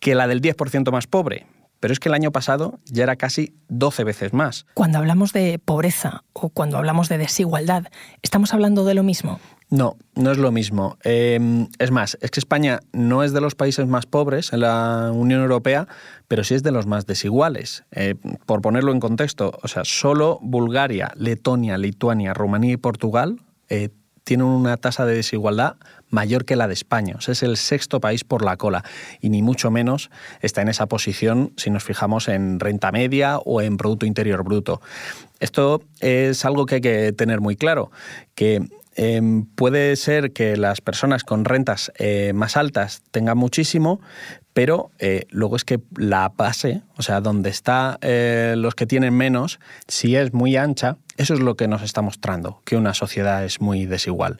que 0.00 0.14
la 0.14 0.26
del 0.26 0.40
10% 0.40 0.90
más 0.90 1.06
pobre. 1.06 1.44
Pero 1.80 1.92
es 1.92 2.00
que 2.00 2.08
el 2.08 2.14
año 2.14 2.32
pasado 2.32 2.80
ya 2.86 3.04
era 3.04 3.16
casi 3.16 3.54
12 3.68 4.04
veces 4.04 4.32
más. 4.32 4.66
Cuando 4.74 4.98
hablamos 4.98 5.32
de 5.32 5.58
pobreza 5.58 6.24
o 6.32 6.48
cuando 6.48 6.78
hablamos 6.78 7.08
de 7.08 7.18
desigualdad, 7.18 7.84
¿estamos 8.22 8.52
hablando 8.52 8.84
de 8.84 8.94
lo 8.94 9.02
mismo? 9.02 9.40
No, 9.70 9.96
no 10.14 10.30
es 10.30 10.38
lo 10.38 10.50
mismo. 10.50 10.96
Em, 11.04 11.68
es 11.78 11.90
más, 11.90 12.16
es 12.22 12.30
que 12.30 12.40
España 12.40 12.80
no 12.92 13.22
es 13.22 13.32
de 13.32 13.40
los 13.40 13.54
países 13.54 13.86
más 13.86 14.06
pobres 14.06 14.52
en 14.52 14.60
la 14.60 15.10
Unión 15.12 15.42
Europea, 15.42 15.86
pero 16.26 16.42
sí 16.42 16.54
es 16.54 16.62
de 16.62 16.72
los 16.72 16.86
más 16.86 17.06
desiguales. 17.06 17.84
Eh, 17.90 18.14
por 18.46 18.62
ponerlo 18.62 18.92
en 18.92 19.00
contexto, 19.00 19.58
o 19.62 19.68
sea, 19.68 19.84
solo 19.84 20.38
Bulgaria, 20.40 21.12
Letonia, 21.16 21.76
Lituania, 21.76 22.32
Rumanía 22.32 22.72
y 22.72 22.76
Portugal 22.78 23.40
eh, 23.68 23.90
tienen 24.28 24.46
una 24.46 24.76
tasa 24.76 25.06
de 25.06 25.14
desigualdad 25.14 25.76
mayor 26.10 26.44
que 26.44 26.54
la 26.54 26.68
de 26.68 26.74
España. 26.74 27.16
Es 27.26 27.42
el 27.42 27.56
sexto 27.56 27.98
país 27.98 28.24
por 28.24 28.44
la 28.44 28.58
cola 28.58 28.84
y 29.22 29.30
ni 29.30 29.40
mucho 29.40 29.70
menos 29.70 30.10
está 30.42 30.60
en 30.60 30.68
esa 30.68 30.84
posición 30.84 31.54
si 31.56 31.70
nos 31.70 31.82
fijamos 31.82 32.28
en 32.28 32.60
renta 32.60 32.92
media 32.92 33.38
o 33.38 33.62
en 33.62 33.78
Producto 33.78 34.04
Interior 34.04 34.44
Bruto. 34.44 34.82
Esto 35.40 35.80
es 36.00 36.44
algo 36.44 36.66
que 36.66 36.74
hay 36.74 36.80
que 36.82 37.12
tener 37.14 37.40
muy 37.40 37.56
claro, 37.56 37.90
que 38.34 38.68
Em, 39.00 39.44
puede 39.44 39.94
ser 39.94 40.32
que 40.32 40.56
las 40.56 40.80
personas 40.80 41.22
con 41.22 41.44
rentas 41.44 41.92
eh, 41.98 42.32
más 42.34 42.56
altas 42.56 43.00
tengan 43.12 43.38
muchísimo, 43.38 44.00
pero 44.52 44.90
eh, 44.98 45.24
luego 45.30 45.54
es 45.54 45.64
que 45.64 45.78
la 45.96 46.32
base, 46.36 46.82
o 46.96 47.02
sea, 47.02 47.20
donde 47.20 47.48
están 47.48 47.98
eh, 48.00 48.54
los 48.58 48.74
que 48.74 48.86
tienen 48.86 49.16
menos, 49.16 49.60
si 49.86 50.16
es 50.16 50.32
muy 50.32 50.56
ancha, 50.56 50.96
eso 51.18 51.34
es 51.34 51.40
lo 51.40 51.56
que 51.56 51.68
nos 51.68 51.82
está 51.82 52.00
mostrando, 52.00 52.62
que 52.64 52.76
una 52.76 52.94
sociedad 52.94 53.44
es 53.44 53.60
muy 53.60 53.86
desigual. 53.86 54.38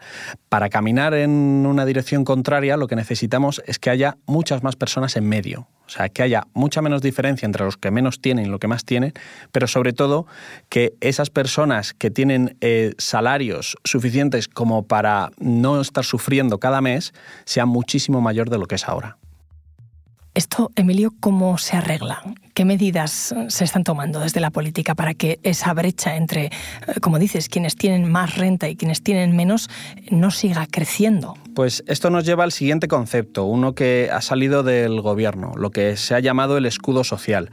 Para 0.48 0.70
caminar 0.70 1.12
en 1.12 1.66
una 1.66 1.84
dirección 1.84 2.24
contraria, 2.24 2.76
lo 2.76 2.86
que 2.86 2.96
necesitamos 2.96 3.60
es 3.66 3.78
que 3.78 3.90
haya 3.90 4.16
muchas 4.26 4.62
más 4.62 4.76
personas 4.76 5.16
en 5.16 5.28
medio. 5.28 5.66
O 5.86 5.90
sea, 5.90 6.08
que 6.08 6.22
haya 6.22 6.46
mucha 6.54 6.80
menos 6.80 7.02
diferencia 7.02 7.46
entre 7.46 7.64
los 7.64 7.76
que 7.76 7.90
menos 7.90 8.20
tienen 8.20 8.46
y 8.46 8.48
los 8.48 8.60
que 8.60 8.68
más 8.68 8.84
tienen, 8.84 9.12
pero 9.52 9.66
sobre 9.66 9.92
todo 9.92 10.26
que 10.68 10.94
esas 11.00 11.30
personas 11.30 11.94
que 11.94 12.10
tienen 12.10 12.56
eh, 12.60 12.94
salarios 12.98 13.76
suficientes 13.84 14.48
como 14.48 14.86
para 14.86 15.30
no 15.38 15.80
estar 15.80 16.04
sufriendo 16.04 16.58
cada 16.58 16.80
mes 16.80 17.12
sean 17.44 17.68
muchísimo 17.68 18.20
mayor 18.20 18.50
de 18.50 18.58
lo 18.58 18.66
que 18.66 18.76
es 18.76 18.88
ahora. 18.88 19.17
Esto, 20.38 20.70
Emilio, 20.76 21.14
¿cómo 21.18 21.58
se 21.58 21.76
arregla? 21.76 22.22
¿Qué 22.54 22.64
medidas 22.64 23.34
se 23.48 23.64
están 23.64 23.82
tomando 23.82 24.20
desde 24.20 24.38
la 24.38 24.50
política 24.50 24.94
para 24.94 25.12
que 25.12 25.40
esa 25.42 25.74
brecha 25.74 26.14
entre, 26.14 26.44
eh, 26.44 26.50
como 27.00 27.18
dices, 27.18 27.48
quienes 27.48 27.74
tienen 27.74 28.08
más 28.08 28.36
renta 28.36 28.68
y 28.68 28.76
quienes 28.76 29.02
tienen 29.02 29.34
menos 29.34 29.68
no 30.12 30.30
siga 30.30 30.68
creciendo? 30.70 31.36
Pues 31.56 31.82
esto 31.88 32.10
nos 32.10 32.24
lleva 32.24 32.44
al 32.44 32.52
siguiente 32.52 32.86
concepto, 32.86 33.46
uno 33.46 33.74
que 33.74 34.10
ha 34.12 34.20
salido 34.20 34.62
del 34.62 35.00
gobierno, 35.00 35.54
lo 35.56 35.72
que 35.72 35.96
se 35.96 36.14
ha 36.14 36.20
llamado 36.20 36.56
el 36.56 36.66
escudo 36.66 37.02
social. 37.02 37.50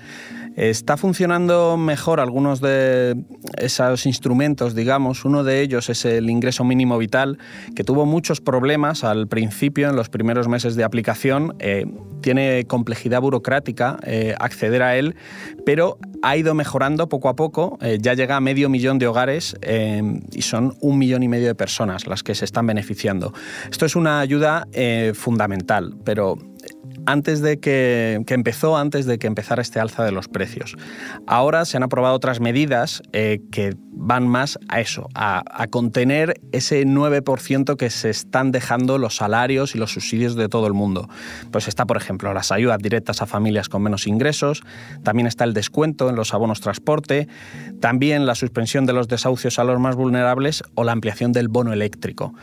Está 0.55 0.95
funcionando 0.95 1.75
mejor 1.75 2.21
algunos 2.21 2.61
de 2.61 3.17
esos 3.57 4.05
instrumentos, 4.05 4.73
digamos. 4.73 5.25
Uno 5.25 5.43
de 5.43 5.59
ellos 5.59 5.89
es 5.89 6.05
el 6.05 6.29
ingreso 6.29 6.63
mínimo 6.63 6.97
vital, 6.97 7.37
que 7.75 7.83
tuvo 7.83 8.05
muchos 8.05 8.39
problemas 8.39 9.03
al 9.03 9.27
principio, 9.27 9.89
en 9.89 9.97
los 9.97 10.07
primeros 10.07 10.47
meses 10.47 10.77
de 10.77 10.85
aplicación. 10.85 11.55
Eh, 11.59 11.85
tiene 12.21 12.63
complejidad 12.67 13.19
burocrática 13.19 13.99
eh, 14.03 14.33
acceder 14.39 14.81
a 14.81 14.95
él, 14.95 15.15
pero 15.65 15.97
ha 16.21 16.37
ido 16.37 16.53
mejorando 16.53 17.09
poco 17.09 17.27
a 17.27 17.35
poco. 17.35 17.77
Eh, 17.81 17.97
ya 18.01 18.13
llega 18.13 18.37
a 18.37 18.39
medio 18.39 18.69
millón 18.69 18.97
de 18.97 19.07
hogares 19.07 19.57
y 20.31 20.41
son 20.41 20.77
un 20.79 20.97
millón 20.97 21.23
y 21.23 21.27
medio 21.27 21.47
de 21.47 21.55
personas 21.55 22.07
las 22.07 22.23
que 22.23 22.33
se 22.33 22.45
están 22.45 22.65
beneficiando. 22.65 23.33
Esto 23.69 23.85
es 23.85 23.95
una 23.95 24.21
ayuda 24.21 24.67
fundamental, 25.13 25.95
pero 26.03 26.37
antes 27.05 27.41
de 27.41 27.59
que, 27.59 28.23
empezó, 28.27 28.77
antes 28.77 29.05
de 29.05 29.17
que 29.17 29.27
empezara 29.27 29.61
este 29.61 29.79
alza 29.79 30.03
de 30.03 30.11
los 30.11 30.27
precios. 30.27 30.75
Ahora 31.27 31.65
se 31.65 31.77
han 31.77 31.83
aprobado 31.83 32.15
otras 32.15 32.39
medidas 32.39 33.01
eh, 33.13 33.39
que 33.51 33.75
van 33.91 34.27
más 34.27 34.59
a 34.67 34.81
eso, 34.81 35.09
a, 35.15 35.43
contener 35.69 36.39
ese 36.51 36.85
9% 36.85 37.75
que 37.75 37.89
se 37.89 38.09
están 38.09 38.51
dejando 38.51 38.97
los 38.97 39.15
salarios 39.15 39.73
y 39.75 39.79
los 39.79 39.93
subsidios 39.93 40.35
de 40.35 40.47
todo 40.47 40.67
el 40.67 40.73
mundo. 40.73 41.09
Pues 41.51 41.67
está, 41.67 41.85
por 41.85 41.97
ejemplo, 41.97 42.33
las 42.33 42.51
ayudas 42.51 42.79
directas 42.79 43.21
a 43.21 43.25
familias 43.25 43.67
con 43.67 43.81
menos 43.81 44.05
ingresos, 44.05 44.63
también 45.03 45.27
está 45.27 45.43
el 45.43 45.53
descuento 45.53 46.09
en 46.09 46.15
los 46.15 46.33
abonos 46.33 46.61
transporte, 46.61 47.27
también 47.79 48.25
la 48.25 48.35
suspensión 48.35 48.85
de 48.85 48.93
los 48.93 49.07
desahucios 49.07 49.57
a 49.59 49.63
los 49.63 49.79
más 49.79 49.95
vulnerables 49.95 50.63
o 50.75 50.83
la 50.83 50.91
ampliación 50.91 51.31
del 51.31 51.47
bono 51.47 51.73
eléctrico. 51.73 52.33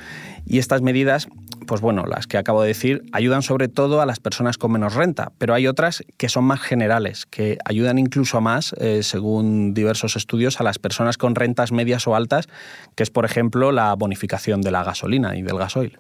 Y 0.45 0.59
estas 0.59 0.83
medidas, 0.83 1.29
pues 1.67 1.81
bueno, 1.81 2.05
las 2.07 2.27
que 2.27 2.39
acabo 2.39 2.63
de 2.63 2.69
decir, 2.69 3.03
ayudan 3.13 3.43
sobre 3.43 3.69
todo 3.69 4.01
a 4.01 4.07
las 4.07 4.21
personas 4.21 4.59
con 4.59 4.73
menos 4.73 4.95
renta, 4.95 5.33
pero 5.39 5.55
hay 5.55 5.67
otras 5.67 6.05
que 6.17 6.29
son 6.29 6.45
más 6.45 6.61
generales, 6.61 7.27
que 7.27 7.59
ayudan 7.65 7.99
incluso 7.99 8.41
más, 8.41 8.75
eh, 8.79 9.03
según 9.03 9.75
diversos 9.75 10.17
estudios, 10.17 10.61
a 10.61 10.65
las 10.65 10.79
personas 10.79 11.19
con 11.19 11.35
rentas 11.35 11.73
medias 11.73 12.07
o 12.07 12.15
altas, 12.15 12.49
que 12.95 13.03
es, 13.03 13.11
por 13.11 13.25
ejemplo, 13.25 13.73
la 13.73 13.95
bonificación 13.95 14.61
de 14.61 14.71
la 14.71 14.85
gasolina 14.85 15.37
y 15.37 15.43
del 15.43 15.59
gasoil. 15.59 15.99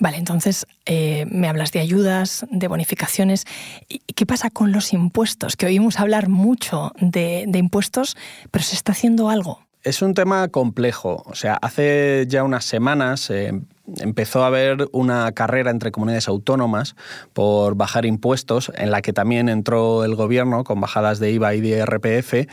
Vale, 0.00 0.16
entonces 0.16 0.66
eh, 0.86 1.26
me 1.28 1.48
hablas 1.48 1.72
de 1.72 1.80
ayudas, 1.80 2.46
de 2.50 2.68
bonificaciones. 2.68 3.44
¿Y 3.88 3.98
qué 3.98 4.26
pasa 4.26 4.50
con 4.50 4.70
los 4.70 4.92
impuestos? 4.92 5.56
Que 5.56 5.66
oímos 5.66 5.98
hablar 5.98 6.28
mucho 6.28 6.92
de, 7.00 7.50
impuestos, 7.52 8.16
pero 8.50 8.64
se 8.64 8.76
está 8.76 8.92
haciendo 8.92 9.28
algo. 9.28 9.66
Es 9.84 10.02
un 10.02 10.14
tema 10.14 10.48
complejo. 10.48 11.22
O 11.26 11.34
sea, 11.34 11.54
hace 11.54 12.26
ya 12.28 12.42
unas 12.42 12.64
semanas 12.64 13.30
eh, 13.30 13.52
empezó 13.98 14.42
a 14.42 14.48
haber 14.48 14.88
una 14.92 15.30
carrera 15.32 15.70
entre 15.70 15.92
comunidades 15.92 16.28
autónomas 16.28 16.96
por 17.32 17.76
bajar 17.76 18.04
impuestos, 18.04 18.72
en 18.74 18.90
la 18.90 19.02
que 19.02 19.12
también 19.12 19.48
entró 19.48 20.04
el 20.04 20.16
gobierno 20.16 20.64
con 20.64 20.80
bajadas 20.80 21.20
de 21.20 21.30
IVA 21.30 21.54
y 21.54 21.60
de 21.60 21.78
IRPF, 21.78 22.48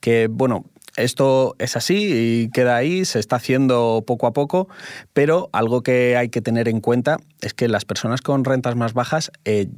que, 0.00 0.28
bueno, 0.30 0.64
esto 0.96 1.54
es 1.58 1.76
así 1.76 2.10
y 2.12 2.50
queda 2.50 2.76
ahí, 2.76 3.04
se 3.04 3.18
está 3.18 3.36
haciendo 3.36 4.04
poco 4.06 4.26
a 4.26 4.32
poco, 4.32 4.68
pero 5.12 5.48
algo 5.52 5.82
que 5.82 6.16
hay 6.16 6.28
que 6.28 6.42
tener 6.42 6.68
en 6.68 6.80
cuenta 6.80 7.18
es 7.40 7.54
que 7.54 7.68
las 7.68 7.84
personas 7.84 8.20
con 8.20 8.44
rentas 8.44 8.76
más 8.76 8.92
bajas 8.92 9.30
eh, 9.44 9.68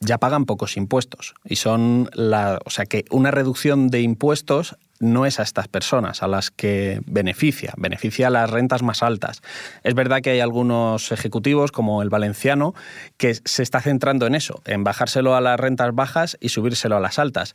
ya 0.00 0.18
pagan 0.18 0.46
pocos 0.46 0.76
impuestos 0.76 1.34
y 1.44 1.56
son 1.56 2.10
la, 2.12 2.58
o 2.64 2.70
sea 2.70 2.86
que 2.86 3.04
una 3.10 3.30
reducción 3.30 3.88
de 3.88 4.00
impuestos 4.00 4.76
no 5.04 5.26
es 5.26 5.38
a 5.38 5.42
estas 5.42 5.68
personas 5.68 6.22
a 6.22 6.28
las 6.28 6.50
que 6.50 7.00
beneficia, 7.06 7.74
beneficia 7.76 8.26
a 8.26 8.30
las 8.30 8.50
rentas 8.50 8.82
más 8.82 9.02
altas. 9.02 9.42
Es 9.82 9.94
verdad 9.94 10.20
que 10.20 10.30
hay 10.30 10.40
algunos 10.40 11.12
ejecutivos, 11.12 11.70
como 11.70 12.02
el 12.02 12.10
valenciano, 12.10 12.74
que 13.16 13.34
se 13.34 13.62
está 13.62 13.80
centrando 13.80 14.26
en 14.26 14.34
eso, 14.34 14.62
en 14.64 14.84
bajárselo 14.84 15.36
a 15.36 15.40
las 15.40 15.58
rentas 15.58 15.94
bajas 15.94 16.36
y 16.40 16.48
subírselo 16.48 16.96
a 16.96 17.00
las 17.00 17.18
altas. 17.18 17.54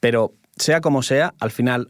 Pero 0.00 0.34
sea 0.56 0.80
como 0.80 1.02
sea, 1.02 1.34
al 1.40 1.50
final 1.50 1.88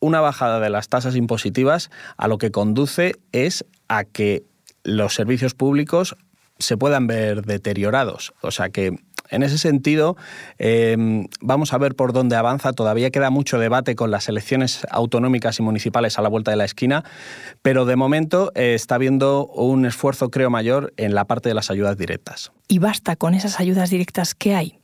una 0.00 0.20
bajada 0.20 0.60
de 0.60 0.70
las 0.70 0.88
tasas 0.88 1.16
impositivas 1.16 1.90
a 2.16 2.28
lo 2.28 2.38
que 2.38 2.50
conduce 2.50 3.14
es 3.32 3.64
a 3.88 4.04
que 4.04 4.44
los 4.82 5.14
servicios 5.14 5.54
públicos 5.54 6.16
se 6.58 6.76
puedan 6.76 7.06
ver 7.06 7.42
deteriorados. 7.42 8.34
O 8.42 8.50
sea 8.50 8.68
que 8.68 8.98
en 9.30 9.42
ese 9.42 9.58
sentido, 9.58 10.16
em, 10.58 11.26
vamos 11.40 11.72
a 11.72 11.78
ver 11.78 11.94
por 11.94 12.12
dónde 12.12 12.36
avanza. 12.36 12.72
Todavía 12.72 13.10
queda 13.10 13.30
mucho 13.30 13.58
debate 13.58 13.94
con 13.96 14.10
las 14.10 14.28
elecciones 14.28 14.86
autonómicas 14.90 15.58
y 15.58 15.62
municipales 15.62 16.18
a 16.18 16.22
la 16.22 16.28
vuelta 16.28 16.50
de 16.50 16.56
la 16.56 16.64
esquina, 16.64 17.04
pero 17.62 17.84
de 17.84 17.96
momento 17.96 18.52
eh, 18.54 18.74
está 18.74 18.96
habiendo 18.96 19.46
un 19.46 19.86
esfuerzo, 19.86 20.30
creo, 20.30 20.50
mayor 20.50 20.92
en 20.96 21.14
la 21.14 21.24
parte 21.24 21.48
de 21.48 21.54
las 21.54 21.70
ayudas 21.70 21.96
directas. 21.96 22.52
¿Y 22.68 22.78
basta 22.78 23.16
con 23.16 23.34
esas 23.34 23.60
ayudas 23.60 23.90
directas 23.90 24.34
que 24.34 24.54
hay? 24.54 24.78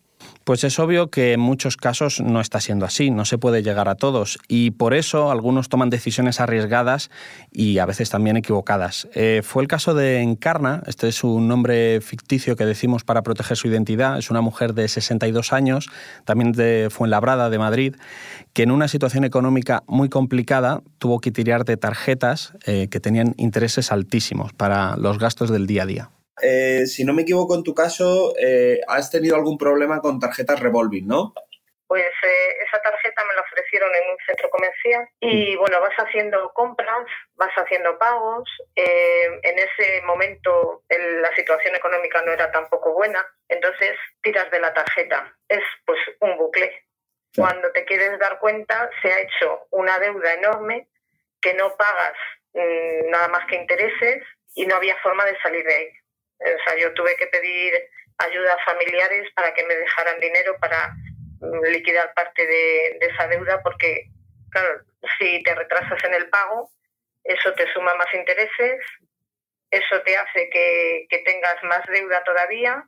Pues 0.44 0.64
es 0.64 0.78
obvio 0.78 1.10
que 1.10 1.34
en 1.34 1.40
muchos 1.40 1.76
casos 1.76 2.20
no 2.20 2.40
está 2.40 2.60
siendo 2.60 2.86
así, 2.86 3.10
no 3.10 3.26
se 3.26 3.36
puede 3.36 3.62
llegar 3.62 3.88
a 3.88 3.94
todos 3.94 4.38
y 4.48 4.70
por 4.70 4.94
eso 4.94 5.30
algunos 5.30 5.68
toman 5.68 5.90
decisiones 5.90 6.40
arriesgadas 6.40 7.10
y 7.52 7.78
a 7.78 7.86
veces 7.86 8.08
también 8.08 8.38
equivocadas. 8.38 9.06
Eh, 9.14 9.42
fue 9.44 9.62
el 9.62 9.68
caso 9.68 9.92
de 9.92 10.22
Encarna, 10.22 10.82
este 10.86 11.08
es 11.08 11.24
un 11.24 11.46
nombre 11.46 12.00
ficticio 12.00 12.56
que 12.56 12.64
decimos 12.64 13.04
para 13.04 13.22
proteger 13.22 13.58
su 13.58 13.68
identidad, 13.68 14.18
es 14.18 14.30
una 14.30 14.40
mujer 14.40 14.72
de 14.72 14.88
62 14.88 15.52
años, 15.52 15.90
también 16.24 16.52
de 16.52 16.88
Fuenlabrada, 16.90 17.50
de 17.50 17.58
Madrid, 17.58 17.96
que 18.54 18.62
en 18.62 18.70
una 18.70 18.88
situación 18.88 19.24
económica 19.24 19.82
muy 19.86 20.08
complicada 20.08 20.82
tuvo 20.98 21.20
que 21.20 21.30
tirar 21.30 21.66
de 21.66 21.76
tarjetas 21.76 22.54
eh, 22.64 22.88
que 22.90 22.98
tenían 22.98 23.34
intereses 23.36 23.92
altísimos 23.92 24.54
para 24.54 24.96
los 24.96 25.18
gastos 25.18 25.50
del 25.50 25.66
día 25.66 25.82
a 25.82 25.86
día. 25.86 26.10
Eh, 26.42 26.86
si 26.86 27.04
no 27.04 27.12
me 27.12 27.22
equivoco, 27.22 27.54
en 27.54 27.62
tu 27.62 27.74
caso, 27.74 28.34
eh, 28.38 28.80
has 28.86 29.10
tenido 29.10 29.36
algún 29.36 29.58
problema 29.58 30.00
con 30.00 30.18
tarjetas 30.18 30.60
revolving, 30.60 31.06
¿no? 31.06 31.34
Pues 31.86 32.04
eh, 32.04 32.56
esa 32.66 32.80
tarjeta 32.82 33.24
me 33.24 33.34
la 33.34 33.40
ofrecieron 33.40 33.90
en 33.94 34.10
un 34.12 34.16
centro 34.24 34.48
comercial 34.48 35.08
y 35.18 35.56
mm. 35.56 35.58
bueno, 35.58 35.80
vas 35.80 35.96
haciendo 35.96 36.52
compras, 36.54 37.06
vas 37.34 37.52
haciendo 37.56 37.98
pagos. 37.98 38.48
en 38.76 39.58
ese 39.58 40.02
momento 40.02 40.84
la 40.88 41.34
situación 41.34 41.74
económica 41.74 42.22
no 42.22 42.32
era 42.32 42.50
tampoco 42.52 42.92
buena, 42.92 43.26
entonces 43.48 43.96
tiras 44.22 44.48
de 44.52 44.60
la 44.60 44.72
tarjeta. 44.72 45.34
Es 45.48 45.62
pues 45.84 45.98
un 46.20 46.36
bucle. 46.38 46.70
Cuando 47.36 47.70
te 47.72 47.84
quieres 47.84 48.18
dar 48.18 48.38
cuenta, 48.38 48.90
se 49.02 49.12
ha 49.12 49.20
hecho 49.20 49.66
una 49.70 49.98
deuda 49.98 50.34
enorme 50.34 50.88
que 51.40 51.54
no 51.54 51.76
pagas 51.76 52.16
mm, 52.54 53.10
nada 53.10 53.28
más 53.28 53.46
que 53.46 53.56
intereses 53.56 54.22
y 54.54 54.66
no 54.66 54.76
había 54.76 54.96
forma 54.98 55.24
de 55.24 55.38
salir 55.40 55.64
de 55.64 55.74
ahí. 55.74 55.88
O 56.40 56.64
sea, 56.64 56.76
yo 56.78 56.92
tuve 56.94 57.16
que 57.16 57.26
pedir 57.26 57.72
ayuda 58.18 58.54
a 58.54 58.72
familiares 58.72 59.30
para 59.34 59.52
que 59.54 59.64
me 59.64 59.74
dejaran 59.74 60.20
dinero 60.20 60.56
para 60.60 60.94
mm, 61.40 61.64
liquidar 61.72 62.12
parte 62.14 62.46
de, 62.46 62.98
esa 63.00 63.26
deuda 63.28 63.62
porque, 63.62 64.06
claro, 64.50 64.82
si 65.18 65.42
te 65.42 65.54
retrasas 65.54 66.02
en 66.04 66.14
el 66.14 66.28
pago, 66.28 66.70
eso 67.24 67.52
te 67.54 67.70
suma 67.72 67.94
más 67.94 68.12
intereses 68.14 68.80
eso 69.70 70.02
te 70.02 70.16
hace 70.16 70.50
que, 70.50 71.22
tengas 71.24 71.62
más 71.62 71.86
deuda 71.86 72.22
todavía 72.24 72.84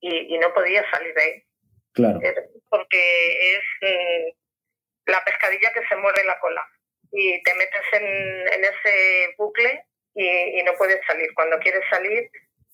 y, 0.00 0.38
no 0.38 0.52
podías 0.52 0.84
salir 0.90 1.14
de 1.14 1.22
ahí. 1.22 1.44
Claro. 1.92 2.20
Porque 2.68 3.54
es 3.54 3.62
mm, 3.80 5.10
la 5.10 5.24
pescadilla 5.24 5.72
que 5.72 5.86
se 5.86 5.96
muerde 5.96 6.24
la 6.24 6.38
cola 6.38 6.66
y 7.12 7.42
te 7.42 7.54
metes 7.54 7.82
en, 7.92 8.64
ese 8.64 9.34
bucle 9.36 9.84
y, 10.14 10.62
no 10.62 10.74
puedes 10.74 11.04
salir. 11.06 11.32
Cuando 11.34 11.58
quieres 11.58 11.82
salir 11.90 12.30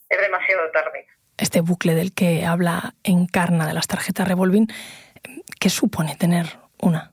es 0.09 0.21
demasiado 0.21 0.71
tarde. 0.73 1.07
Este 1.37 1.61
bucle 1.61 1.95
del 1.95 2.13
que 2.13 2.47
habla 2.47 2.95
Encarna 3.05 3.67
de 3.67 3.75
las 3.75 3.87
tarjetas 3.87 4.27
revolving, 4.27 4.69
¿qué 5.61 5.71
supone 5.71 6.17
tener 6.17 6.47
una? 6.81 7.13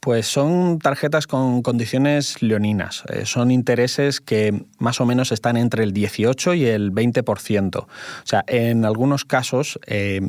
Pues 0.00 0.26
son 0.26 0.78
tarjetas 0.78 1.26
con 1.26 1.62
condiciones 1.62 2.40
leoninas. 2.40 3.02
Eh, 3.08 3.26
son 3.26 3.50
intereses 3.50 4.20
que 4.20 4.64
más 4.78 5.00
o 5.00 5.06
menos 5.06 5.32
están 5.32 5.56
entre 5.56 5.82
el 5.82 5.92
18 5.92 6.54
y 6.54 6.66
el 6.66 6.92
20%. 6.92 7.76
O 7.76 7.86
sea, 8.24 8.44
en 8.46 8.84
algunos 8.84 9.24
casos 9.24 9.78
eh, 9.86 10.20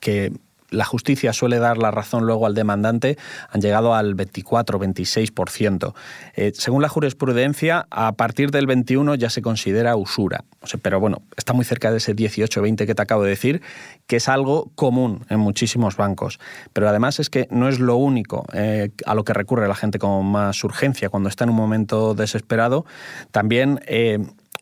que 0.00 0.32
la 0.70 0.84
justicia 0.84 1.32
suele 1.32 1.58
dar 1.58 1.78
la 1.78 1.90
razón 1.90 2.26
luego 2.26 2.46
al 2.46 2.54
demandante, 2.54 3.16
han 3.50 3.60
llegado 3.60 3.94
al 3.94 4.16
24-26%. 4.16 5.94
Eh, 6.34 6.52
según 6.54 6.82
la 6.82 6.88
jurisprudencia, 6.88 7.86
a 7.90 8.12
partir 8.12 8.50
del 8.50 8.66
21 8.66 9.14
ya 9.14 9.30
se 9.30 9.42
considera 9.42 9.96
usura. 9.96 10.44
pero 10.82 11.00
bueno, 11.00 11.22
está 11.36 11.52
muy 11.52 11.64
cerca 11.64 11.90
de 11.90 11.98
ese 11.98 12.14
18-20 12.14 12.86
que 12.86 12.94
te 12.94 13.02
acabo 13.02 13.22
de 13.22 13.30
decir, 13.30 13.62
que 14.06 14.16
es 14.16 14.28
algo 14.28 14.70
común 14.74 15.24
en 15.28 15.40
muchísimos 15.40 15.96
bancos. 15.96 16.38
Pero 16.72 16.88
además 16.88 17.20
es 17.20 17.30
que 17.30 17.48
no 17.50 17.68
es 17.68 17.78
lo 17.78 17.96
único 17.96 18.44
eh, 18.52 18.90
a 19.06 19.14
lo 19.14 19.24
que 19.24 19.32
recurre 19.32 19.68
la 19.68 19.74
gente 19.74 19.98
con 19.98 20.26
más 20.26 20.62
urgencia 20.64 21.08
cuando 21.08 21.28
está 21.28 21.44
en 21.44 21.50
un 21.50 21.56
momento 21.56 22.14
desesperado. 22.14 22.84
También... 23.30 23.80
Eh, 23.86 24.18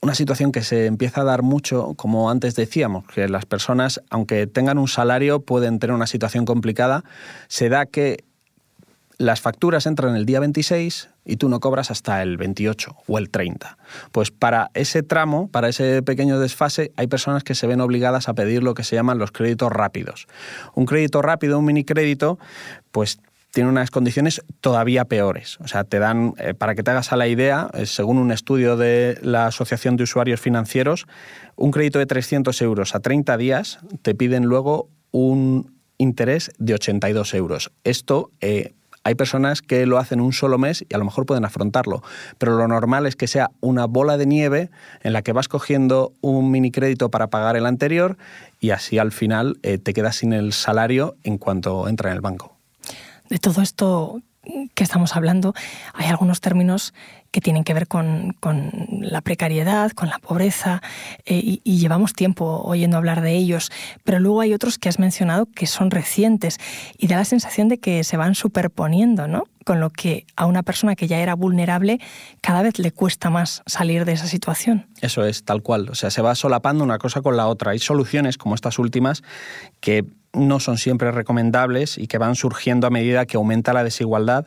una 0.07 0.15
situación 0.15 0.53
que 0.53 0.63
se 0.63 0.87
empieza 0.87 1.23
a 1.23 1.25
dar 1.25 1.43
mucho, 1.43 1.95
como 1.97 2.31
antes 2.31 2.55
decíamos, 2.55 3.05
que 3.09 3.29
las 3.29 3.45
personas, 3.45 4.01
aunque 4.09 4.47
tengan 4.47 4.79
un 4.79 4.87
salario, 4.87 5.41
pueden 5.41 5.81
tener 5.81 5.97
una 5.97 6.07
situación 6.07 6.45
complicada, 6.45 7.03
se 7.49 7.69
da 7.69 7.87
que 7.87 8.23
las 9.19 9.41
facturas 9.41 9.85
entran 9.85 10.15
el 10.15 10.25
día 10.25 10.39
26 10.39 11.09
y 11.25 11.39
tú 11.39 11.49
no 11.49 11.59
cobras 11.59 11.91
hasta 11.91 12.23
el 12.23 12.37
28 12.37 12.95
o 13.09 13.19
el 13.19 13.31
30. 13.31 13.79
Pues 14.13 14.31
para 14.31 14.71
ese 14.75 15.03
tramo, 15.03 15.49
para 15.49 15.69
ese 15.69 16.05
pequeño 16.05 16.39
desfase, 16.39 16.93
hay 16.95 17.09
personas 17.09 17.43
que 17.43 17.57
se 17.57 17.67
ven 17.67 17.81
obligadas 17.81 18.29
a 18.29 18.35
pedir 18.35 18.63
lo 18.63 18.75
que 18.75 18.85
se 18.85 18.95
llaman 18.95 19.19
los 19.19 19.33
créditos 19.33 19.73
rápidos. 19.73 20.29
Un 20.77 20.87
crédito 20.87 21.21
rápido, 21.21 21.59
un 21.59 21.65
mini 21.65 21.83
crédito, 21.83 22.39
pues 22.93 23.19
tiene 23.57 23.71
unas 23.71 23.91
condiciones 23.91 24.43
todavía 24.61 25.07
peores. 25.07 25.57
O 25.61 25.67
sea, 25.67 25.85
te 25.85 25.99
dan, 25.99 26.35
eh, 26.37 26.53
para 26.53 26.75
que 26.75 26.83
te 26.83 26.91
hagas 26.91 27.15
a 27.15 27.17
la 27.17 27.27
idea, 27.27 27.71
eh, 27.73 27.87
según 27.87 28.19
un 28.19 28.31
estudio 28.31 28.77
de 28.77 29.19
la 29.23 29.47
Asociación 29.47 29.97
de 29.97 30.03
Usuarios 30.03 30.43
Financieros, 30.43 31.07
un 31.55 31.71
crédito 31.71 31.99
de 31.99 32.05
300 32.05 32.61
euros 32.61 32.95
a 32.95 33.01
30 33.01 33.35
días 33.39 33.79
te 34.03 34.15
piden 34.15 34.45
luego 34.45 34.91
un 35.11 35.75
interés 35.97 36.51
de 36.59 36.75
82 36.75 37.33
euros. 37.33 37.73
Esto... 37.83 38.31
Eh, 38.43 38.75
hay 39.05 39.15
personas 39.15 39.63
que 39.63 39.87
lo 39.87 39.99
hacen 39.99 40.21
un 40.21 40.33
solo 40.33 40.59
mes 40.59 40.85
y 40.89 40.93
a 40.93 40.99
lo 40.99 41.05
mejor 41.05 41.27
pueden 41.27 41.45
afrontarlo, 41.45 42.03
pero 42.39 42.57
lo 42.57 42.67
normal 42.67 43.07
es 43.07 43.15
que 43.15 43.29
sea 43.29 43.53
una 43.61 43.85
bola 43.85 44.17
de 44.17 44.27
nieve 44.27 44.69
en 45.01 45.13
la 45.13 45.23
que 45.23 45.31
vas 45.31 45.47
cogiendo 45.47 46.13
un 46.23 46.51
mini 46.51 46.73
crédito 46.73 47.09
para 47.09 47.29
pagar 47.29 47.55
el 47.55 47.67
anterior 47.67 48.19
y 48.59 48.71
así 48.71 48.99
al 48.99 49.13
final 49.13 49.61
te 49.61 49.95
quedas 49.95 50.17
sin 50.17 50.33
el 50.33 50.53
salario 50.53 51.15
en 51.23 51.39
cuanto 51.39 51.87
entra 51.87 52.11
en 52.11 52.17
el 52.17 52.21
banco 52.21 52.56
de 53.28 53.38
todo 53.38 53.62
esto 53.62 54.23
que 54.75 54.85
estamos 54.85 55.16
hablando, 55.16 55.54
hay 55.95 56.06
algunos 56.06 56.40
términos 56.40 56.95
que 57.30 57.40
tienen 57.40 57.64
que 57.64 57.75
ver 57.75 57.88
con, 57.88 58.37
la 59.00 59.21
precariedad, 59.21 59.90
con 59.90 60.09
la 60.09 60.18
pobreza, 60.18 60.80
eh, 61.25 61.40
y, 61.42 61.61
y, 61.64 61.78
llevamos 61.78 62.14
tiempo 62.14 62.62
oyendo 62.64 62.97
hablar 62.97 63.21
de 63.21 63.35
ellos, 63.35 63.71
pero 64.04 64.21
luego 64.21 64.40
hay 64.40 64.54
otros 64.54 64.78
que 64.78 64.88
has 64.88 64.99
mencionado 64.99 65.47
que 65.47 65.66
son 65.66 65.90
recientes 65.90 66.59
y 66.97 67.09
da 67.09 67.16
la 67.16 67.25
sensación 67.25 67.68
de 67.68 67.78
que 67.78 68.04
se 68.04 68.16
van 68.16 68.35
superponiendo, 68.35 69.26
¿no? 69.28 69.45
Con 69.64 69.80
lo 69.80 69.90
que 69.90 70.26
a 70.37 70.47
una 70.47 70.62
persona 70.62 70.95
que 70.95 71.09
ya 71.09 71.18
era 71.18 71.35
vulnerable 71.35 72.00
cada 72.40 72.62
vez 72.62 72.78
le 72.78 72.92
cuesta 72.92 73.30
más 73.30 73.62
salir 73.66 74.04
de 74.04 74.12
esa 74.12 74.28
situación. 74.28 74.87
Eso 75.00 75.25
es, 75.25 75.45
tal 75.45 75.62
cual. 75.62 75.88
O 75.90 75.95
sea, 75.97 76.11
se 76.11 76.23
va 76.23 76.37
solapando 76.37 76.85
una 76.85 76.99
cosa 76.99 77.21
con 77.21 77.37
la 77.37 77.49
otra. 77.49 77.73
Hay 77.73 77.80
soluciones 77.80 78.38
como 78.38 78.54
estas 78.54 78.78
últimas 78.78 79.23
que 79.80 80.04
no 80.37 80.61
son 80.61 80.78
siempre 80.78 81.11
recomendables 81.11 81.99
y 81.99 82.06
que 82.06 82.19
van 82.19 82.37
surgiendo 82.37 82.87
a 82.87 82.91
medida 82.91 83.26
que 83.26 83.37
aumenta 83.37 83.73
la 83.73 83.82
desigualdad 83.82 84.47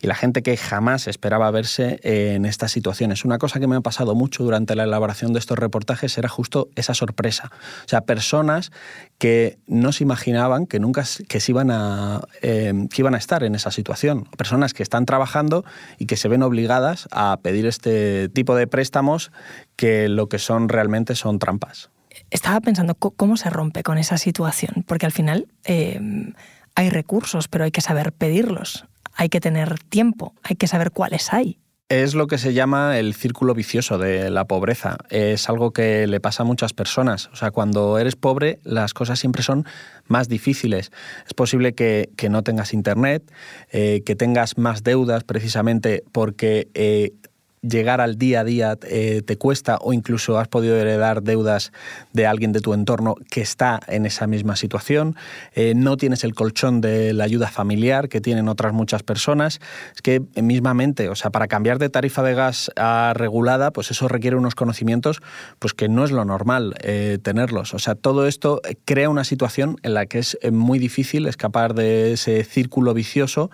y 0.00 0.06
la 0.06 0.14
gente 0.14 0.42
que 0.42 0.56
jamás 0.56 1.08
esperaba 1.08 1.50
verse 1.50 1.98
en 2.02 2.44
estas 2.44 2.72
situaciones. 2.72 3.24
Una 3.24 3.38
cosa 3.38 3.58
que 3.58 3.66
me 3.66 3.76
ha 3.76 3.80
pasado 3.80 4.14
mucho 4.14 4.44
durante 4.44 4.76
la 4.76 4.84
elaboración 4.84 5.32
de 5.32 5.38
estos 5.38 5.58
reportajes 5.58 6.16
era 6.16 6.28
justo 6.28 6.68
esa 6.76 6.94
sorpresa. 6.94 7.50
O 7.84 7.88
sea, 7.88 8.02
personas 8.02 8.70
que 9.18 9.58
no 9.66 9.92
se 9.92 10.04
imaginaban 10.04 10.66
que 10.66 10.78
nunca 10.78 11.04
que 11.28 11.42
iban 11.48 11.70
a, 11.70 12.20
eh, 12.42 12.72
que 12.90 13.02
iban 13.02 13.14
a 13.14 13.18
estar 13.18 13.42
en 13.42 13.54
esa 13.54 13.70
situación. 13.70 14.24
Personas 14.36 14.74
que 14.74 14.82
están 14.82 15.06
trabajando 15.06 15.64
y 15.98 16.06
que 16.06 16.16
se 16.16 16.28
ven 16.28 16.42
obligadas 16.42 17.08
a 17.10 17.38
pedir 17.42 17.66
este 17.66 18.28
tipo 18.28 18.54
de 18.54 18.66
préstamos 18.66 19.32
que 19.76 20.08
lo 20.08 20.28
que 20.28 20.38
son 20.38 20.68
realmente 20.68 21.14
son 21.14 21.38
trampas 21.38 21.90
estaba 22.30 22.60
pensando 22.60 22.94
cómo 22.94 23.36
se 23.36 23.50
rompe 23.50 23.82
con 23.82 23.98
esa 23.98 24.18
situación, 24.18 24.84
porque 24.86 25.06
al 25.06 25.12
final 25.12 25.48
eh, 25.64 26.00
hay 26.74 26.90
recursos, 26.90 27.48
pero 27.48 27.64
hay 27.64 27.70
que 27.70 27.80
saber 27.80 28.12
pedirlos, 28.12 28.86
hay 29.14 29.28
que 29.28 29.40
tener 29.40 29.78
tiempo, 29.78 30.34
hay 30.42 30.56
que 30.56 30.66
saber 30.66 30.90
cuáles 30.90 31.32
hay. 31.32 31.58
Es 31.90 32.14
lo 32.14 32.28
que 32.28 32.38
se 32.38 32.54
llama 32.54 33.00
el 33.00 33.14
círculo 33.14 33.52
vicioso 33.52 33.98
de 33.98 34.30
la 34.30 34.44
pobreza. 34.44 34.96
Es 35.08 35.48
algo 35.48 35.72
que 35.72 36.06
le 36.06 36.20
pasa 36.20 36.44
a 36.44 36.46
muchas 36.46 36.72
personas. 36.72 37.28
O 37.32 37.36
sea, 37.36 37.50
cuando 37.50 37.98
eres 37.98 38.14
pobre, 38.14 38.60
las 38.62 38.94
cosas 38.94 39.18
siempre 39.18 39.42
son 39.42 39.66
más 40.06 40.28
difíciles. 40.28 40.92
Es 41.26 41.34
posible 41.34 41.74
que, 41.74 42.08
no 42.30 42.44
tengas 42.44 42.74
internet, 42.74 43.28
eh, 43.72 44.02
que 44.06 44.14
tengas 44.14 44.56
más 44.56 44.84
deudas 44.84 45.24
precisamente 45.24 46.04
porque 46.12 46.68
eh, 46.74 47.14
llegar 47.62 48.00
al 48.00 48.16
día 48.16 48.40
a 48.40 48.44
día 48.44 48.78
eh, 48.82 49.22
te 49.24 49.36
cuesta 49.36 49.78
o 49.80 49.92
incluso 49.92 50.38
has 50.38 50.48
podido 50.48 50.76
heredar 50.76 51.22
deudas 51.22 51.72
de 52.12 52.26
alguien 52.26 52.52
de 52.52 52.60
tu 52.60 52.72
entorno 52.72 53.16
que 53.30 53.42
está 53.42 53.80
en 53.86 54.06
esa 54.06 54.26
misma 54.26 54.56
situación, 54.56 55.16
eh, 55.52 55.74
no 55.76 55.96
tienes 55.96 56.24
el 56.24 56.34
colchón 56.34 56.80
de 56.80 57.12
la 57.12 57.24
ayuda 57.24 57.48
familiar 57.48 58.08
que 58.08 58.20
tienen 58.20 58.48
otras 58.48 58.72
muchas 58.72 59.02
personas, 59.02 59.60
es 59.94 60.02
que 60.02 60.22
mismamente, 60.40 61.08
o 61.08 61.14
sea, 61.14 61.30
para 61.30 61.48
cambiar 61.48 61.78
de 61.78 61.90
tarifa 61.90 62.22
de 62.22 62.34
gas 62.34 62.70
a 62.76 63.12
regulada, 63.14 63.72
pues 63.72 63.90
eso 63.90 64.08
requiere 64.08 64.36
unos 64.36 64.54
conocimientos 64.54 65.20
pues 65.58 65.74
que 65.74 65.88
no 65.88 66.04
es 66.04 66.12
lo 66.12 66.24
normal 66.24 66.74
eh, 66.82 67.18
tenerlos. 67.22 67.74
O 67.74 67.78
sea, 67.78 67.94
todo 67.94 68.26
esto 68.26 68.62
crea 68.84 69.10
una 69.10 69.24
situación 69.24 69.76
en 69.82 69.94
la 69.94 70.06
que 70.06 70.20
es 70.20 70.38
muy 70.50 70.78
difícil 70.78 71.26
escapar 71.26 71.74
de 71.74 72.12
ese 72.12 72.42
círculo 72.44 72.94
vicioso 72.94 73.50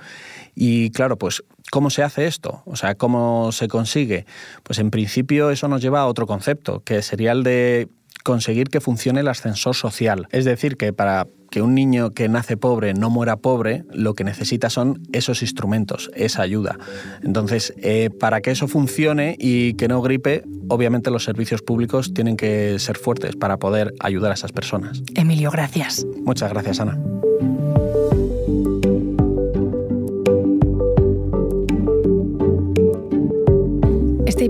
y 0.57 0.91
claro, 0.91 1.17
pues 1.17 1.45
¿Cómo 1.71 1.91
se 1.91 2.03
hace 2.03 2.27
esto? 2.27 2.63
O 2.65 2.77
sea, 2.77 2.95
¿cómo 2.95 3.51
se 3.53 3.69
consigue? 3.69 4.25
Pues 4.63 4.79
en 4.79 4.91
principio 4.91 5.51
eso 5.51 5.69
nos 5.69 5.83
lleva 5.83 6.01
a 6.01 6.07
otro 6.07 6.27
concepto, 6.27 6.81
que 6.85 7.03
sería 7.03 7.33
el 7.33 7.43
de 7.43 7.89
conseguir 8.23 8.69
que 8.69 8.81
funcione 8.81 9.21
el 9.21 9.29
ascensor 9.29 9.75
social. 9.75 10.27
Es 10.31 10.45
decir, 10.45 10.77
que 10.77 10.93
para 10.93 11.27
que 11.51 11.63
un 11.63 11.75
niño 11.75 12.11
que 12.11 12.29
nace 12.29 12.57
pobre 12.57 12.93
no 12.93 13.09
muera 13.09 13.37
pobre, 13.37 13.85
lo 13.93 14.15
que 14.15 14.25
necesita 14.25 14.69
son 14.69 15.03
esos 15.13 15.43
instrumentos, 15.43 16.11
esa 16.15 16.43
ayuda. 16.43 16.77
Entonces, 17.23 17.73
eh, 17.79 18.11
para 18.11 18.41
que 18.41 18.51
eso 18.51 18.67
funcione 18.69 19.37
y 19.39 19.75
que 19.75 19.87
no 19.87 20.03
gripe, 20.03 20.43
obviamente 20.69 21.11
los 21.11 21.25
servicios 21.25 21.63
públicos 21.63 22.15
tienen 22.15 22.37
que 22.37 22.79
ser 22.79 22.97
fuertes 22.97 23.37
para 23.37 23.59
poder 23.59 23.95
ayudar 24.01 24.33
a 24.33 24.35
esas 24.35 24.53
personas. 24.53 25.03
Emilio, 25.15 25.51
gracias. 25.51 26.05
Muchas 26.25 26.53
gracias, 26.53 26.81
Ana. 26.81 26.99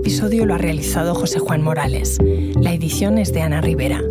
Episodio 0.07 0.45
lo 0.45 0.53
ha 0.53 0.57
realizado 0.57 1.13
José 1.13 1.39
Juan 1.39 1.61
Morales. 1.61 2.17
La 2.55 2.73
edición 2.73 3.17
es 3.17 3.33
de 3.33 3.41
Ana 3.41 3.59
Rivera. 3.59 4.01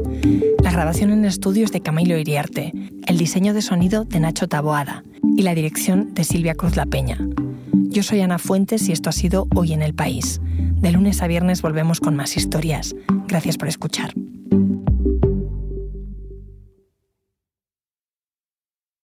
La 0.63 0.71
grabación 0.71 1.11
en 1.11 1.25
estudio 1.25 1.65
es 1.65 1.73
de 1.73 1.81
Camilo 1.81 2.19
Iriarte. 2.19 2.73
El 3.07 3.17
diseño 3.17 3.55
de 3.55 3.63
sonido 3.63 4.05
de 4.05 4.21
Nacho 4.21 4.47
Taboada. 4.47 5.05
Y 5.39 5.41
la 5.41 5.55
dirección 5.55 6.13
de 6.13 6.25
Silvia 6.25 6.55
Cruz 6.55 6.77
La 6.77 6.85
Peña. 6.85 7.17
Yo 7.73 8.03
soy 8.03 8.21
Ana 8.21 8.39
Fuentes 8.39 8.91
y 8.91 8.93
esto 8.93 9.09
ha 9.09 9.13
sido 9.13 9.47
Hoy 9.55 9.73
en 9.73 9.81
el 9.81 9.95
País. 9.95 10.39
De 10.45 10.93
lunes 10.93 11.23
a 11.23 11.29
viernes 11.29 11.63
volvemos 11.63 12.01
con 12.01 12.15
más 12.15 12.37
historias. 12.37 12.95
Gracias 13.27 13.57
por 13.57 13.69
escuchar. 13.69 14.13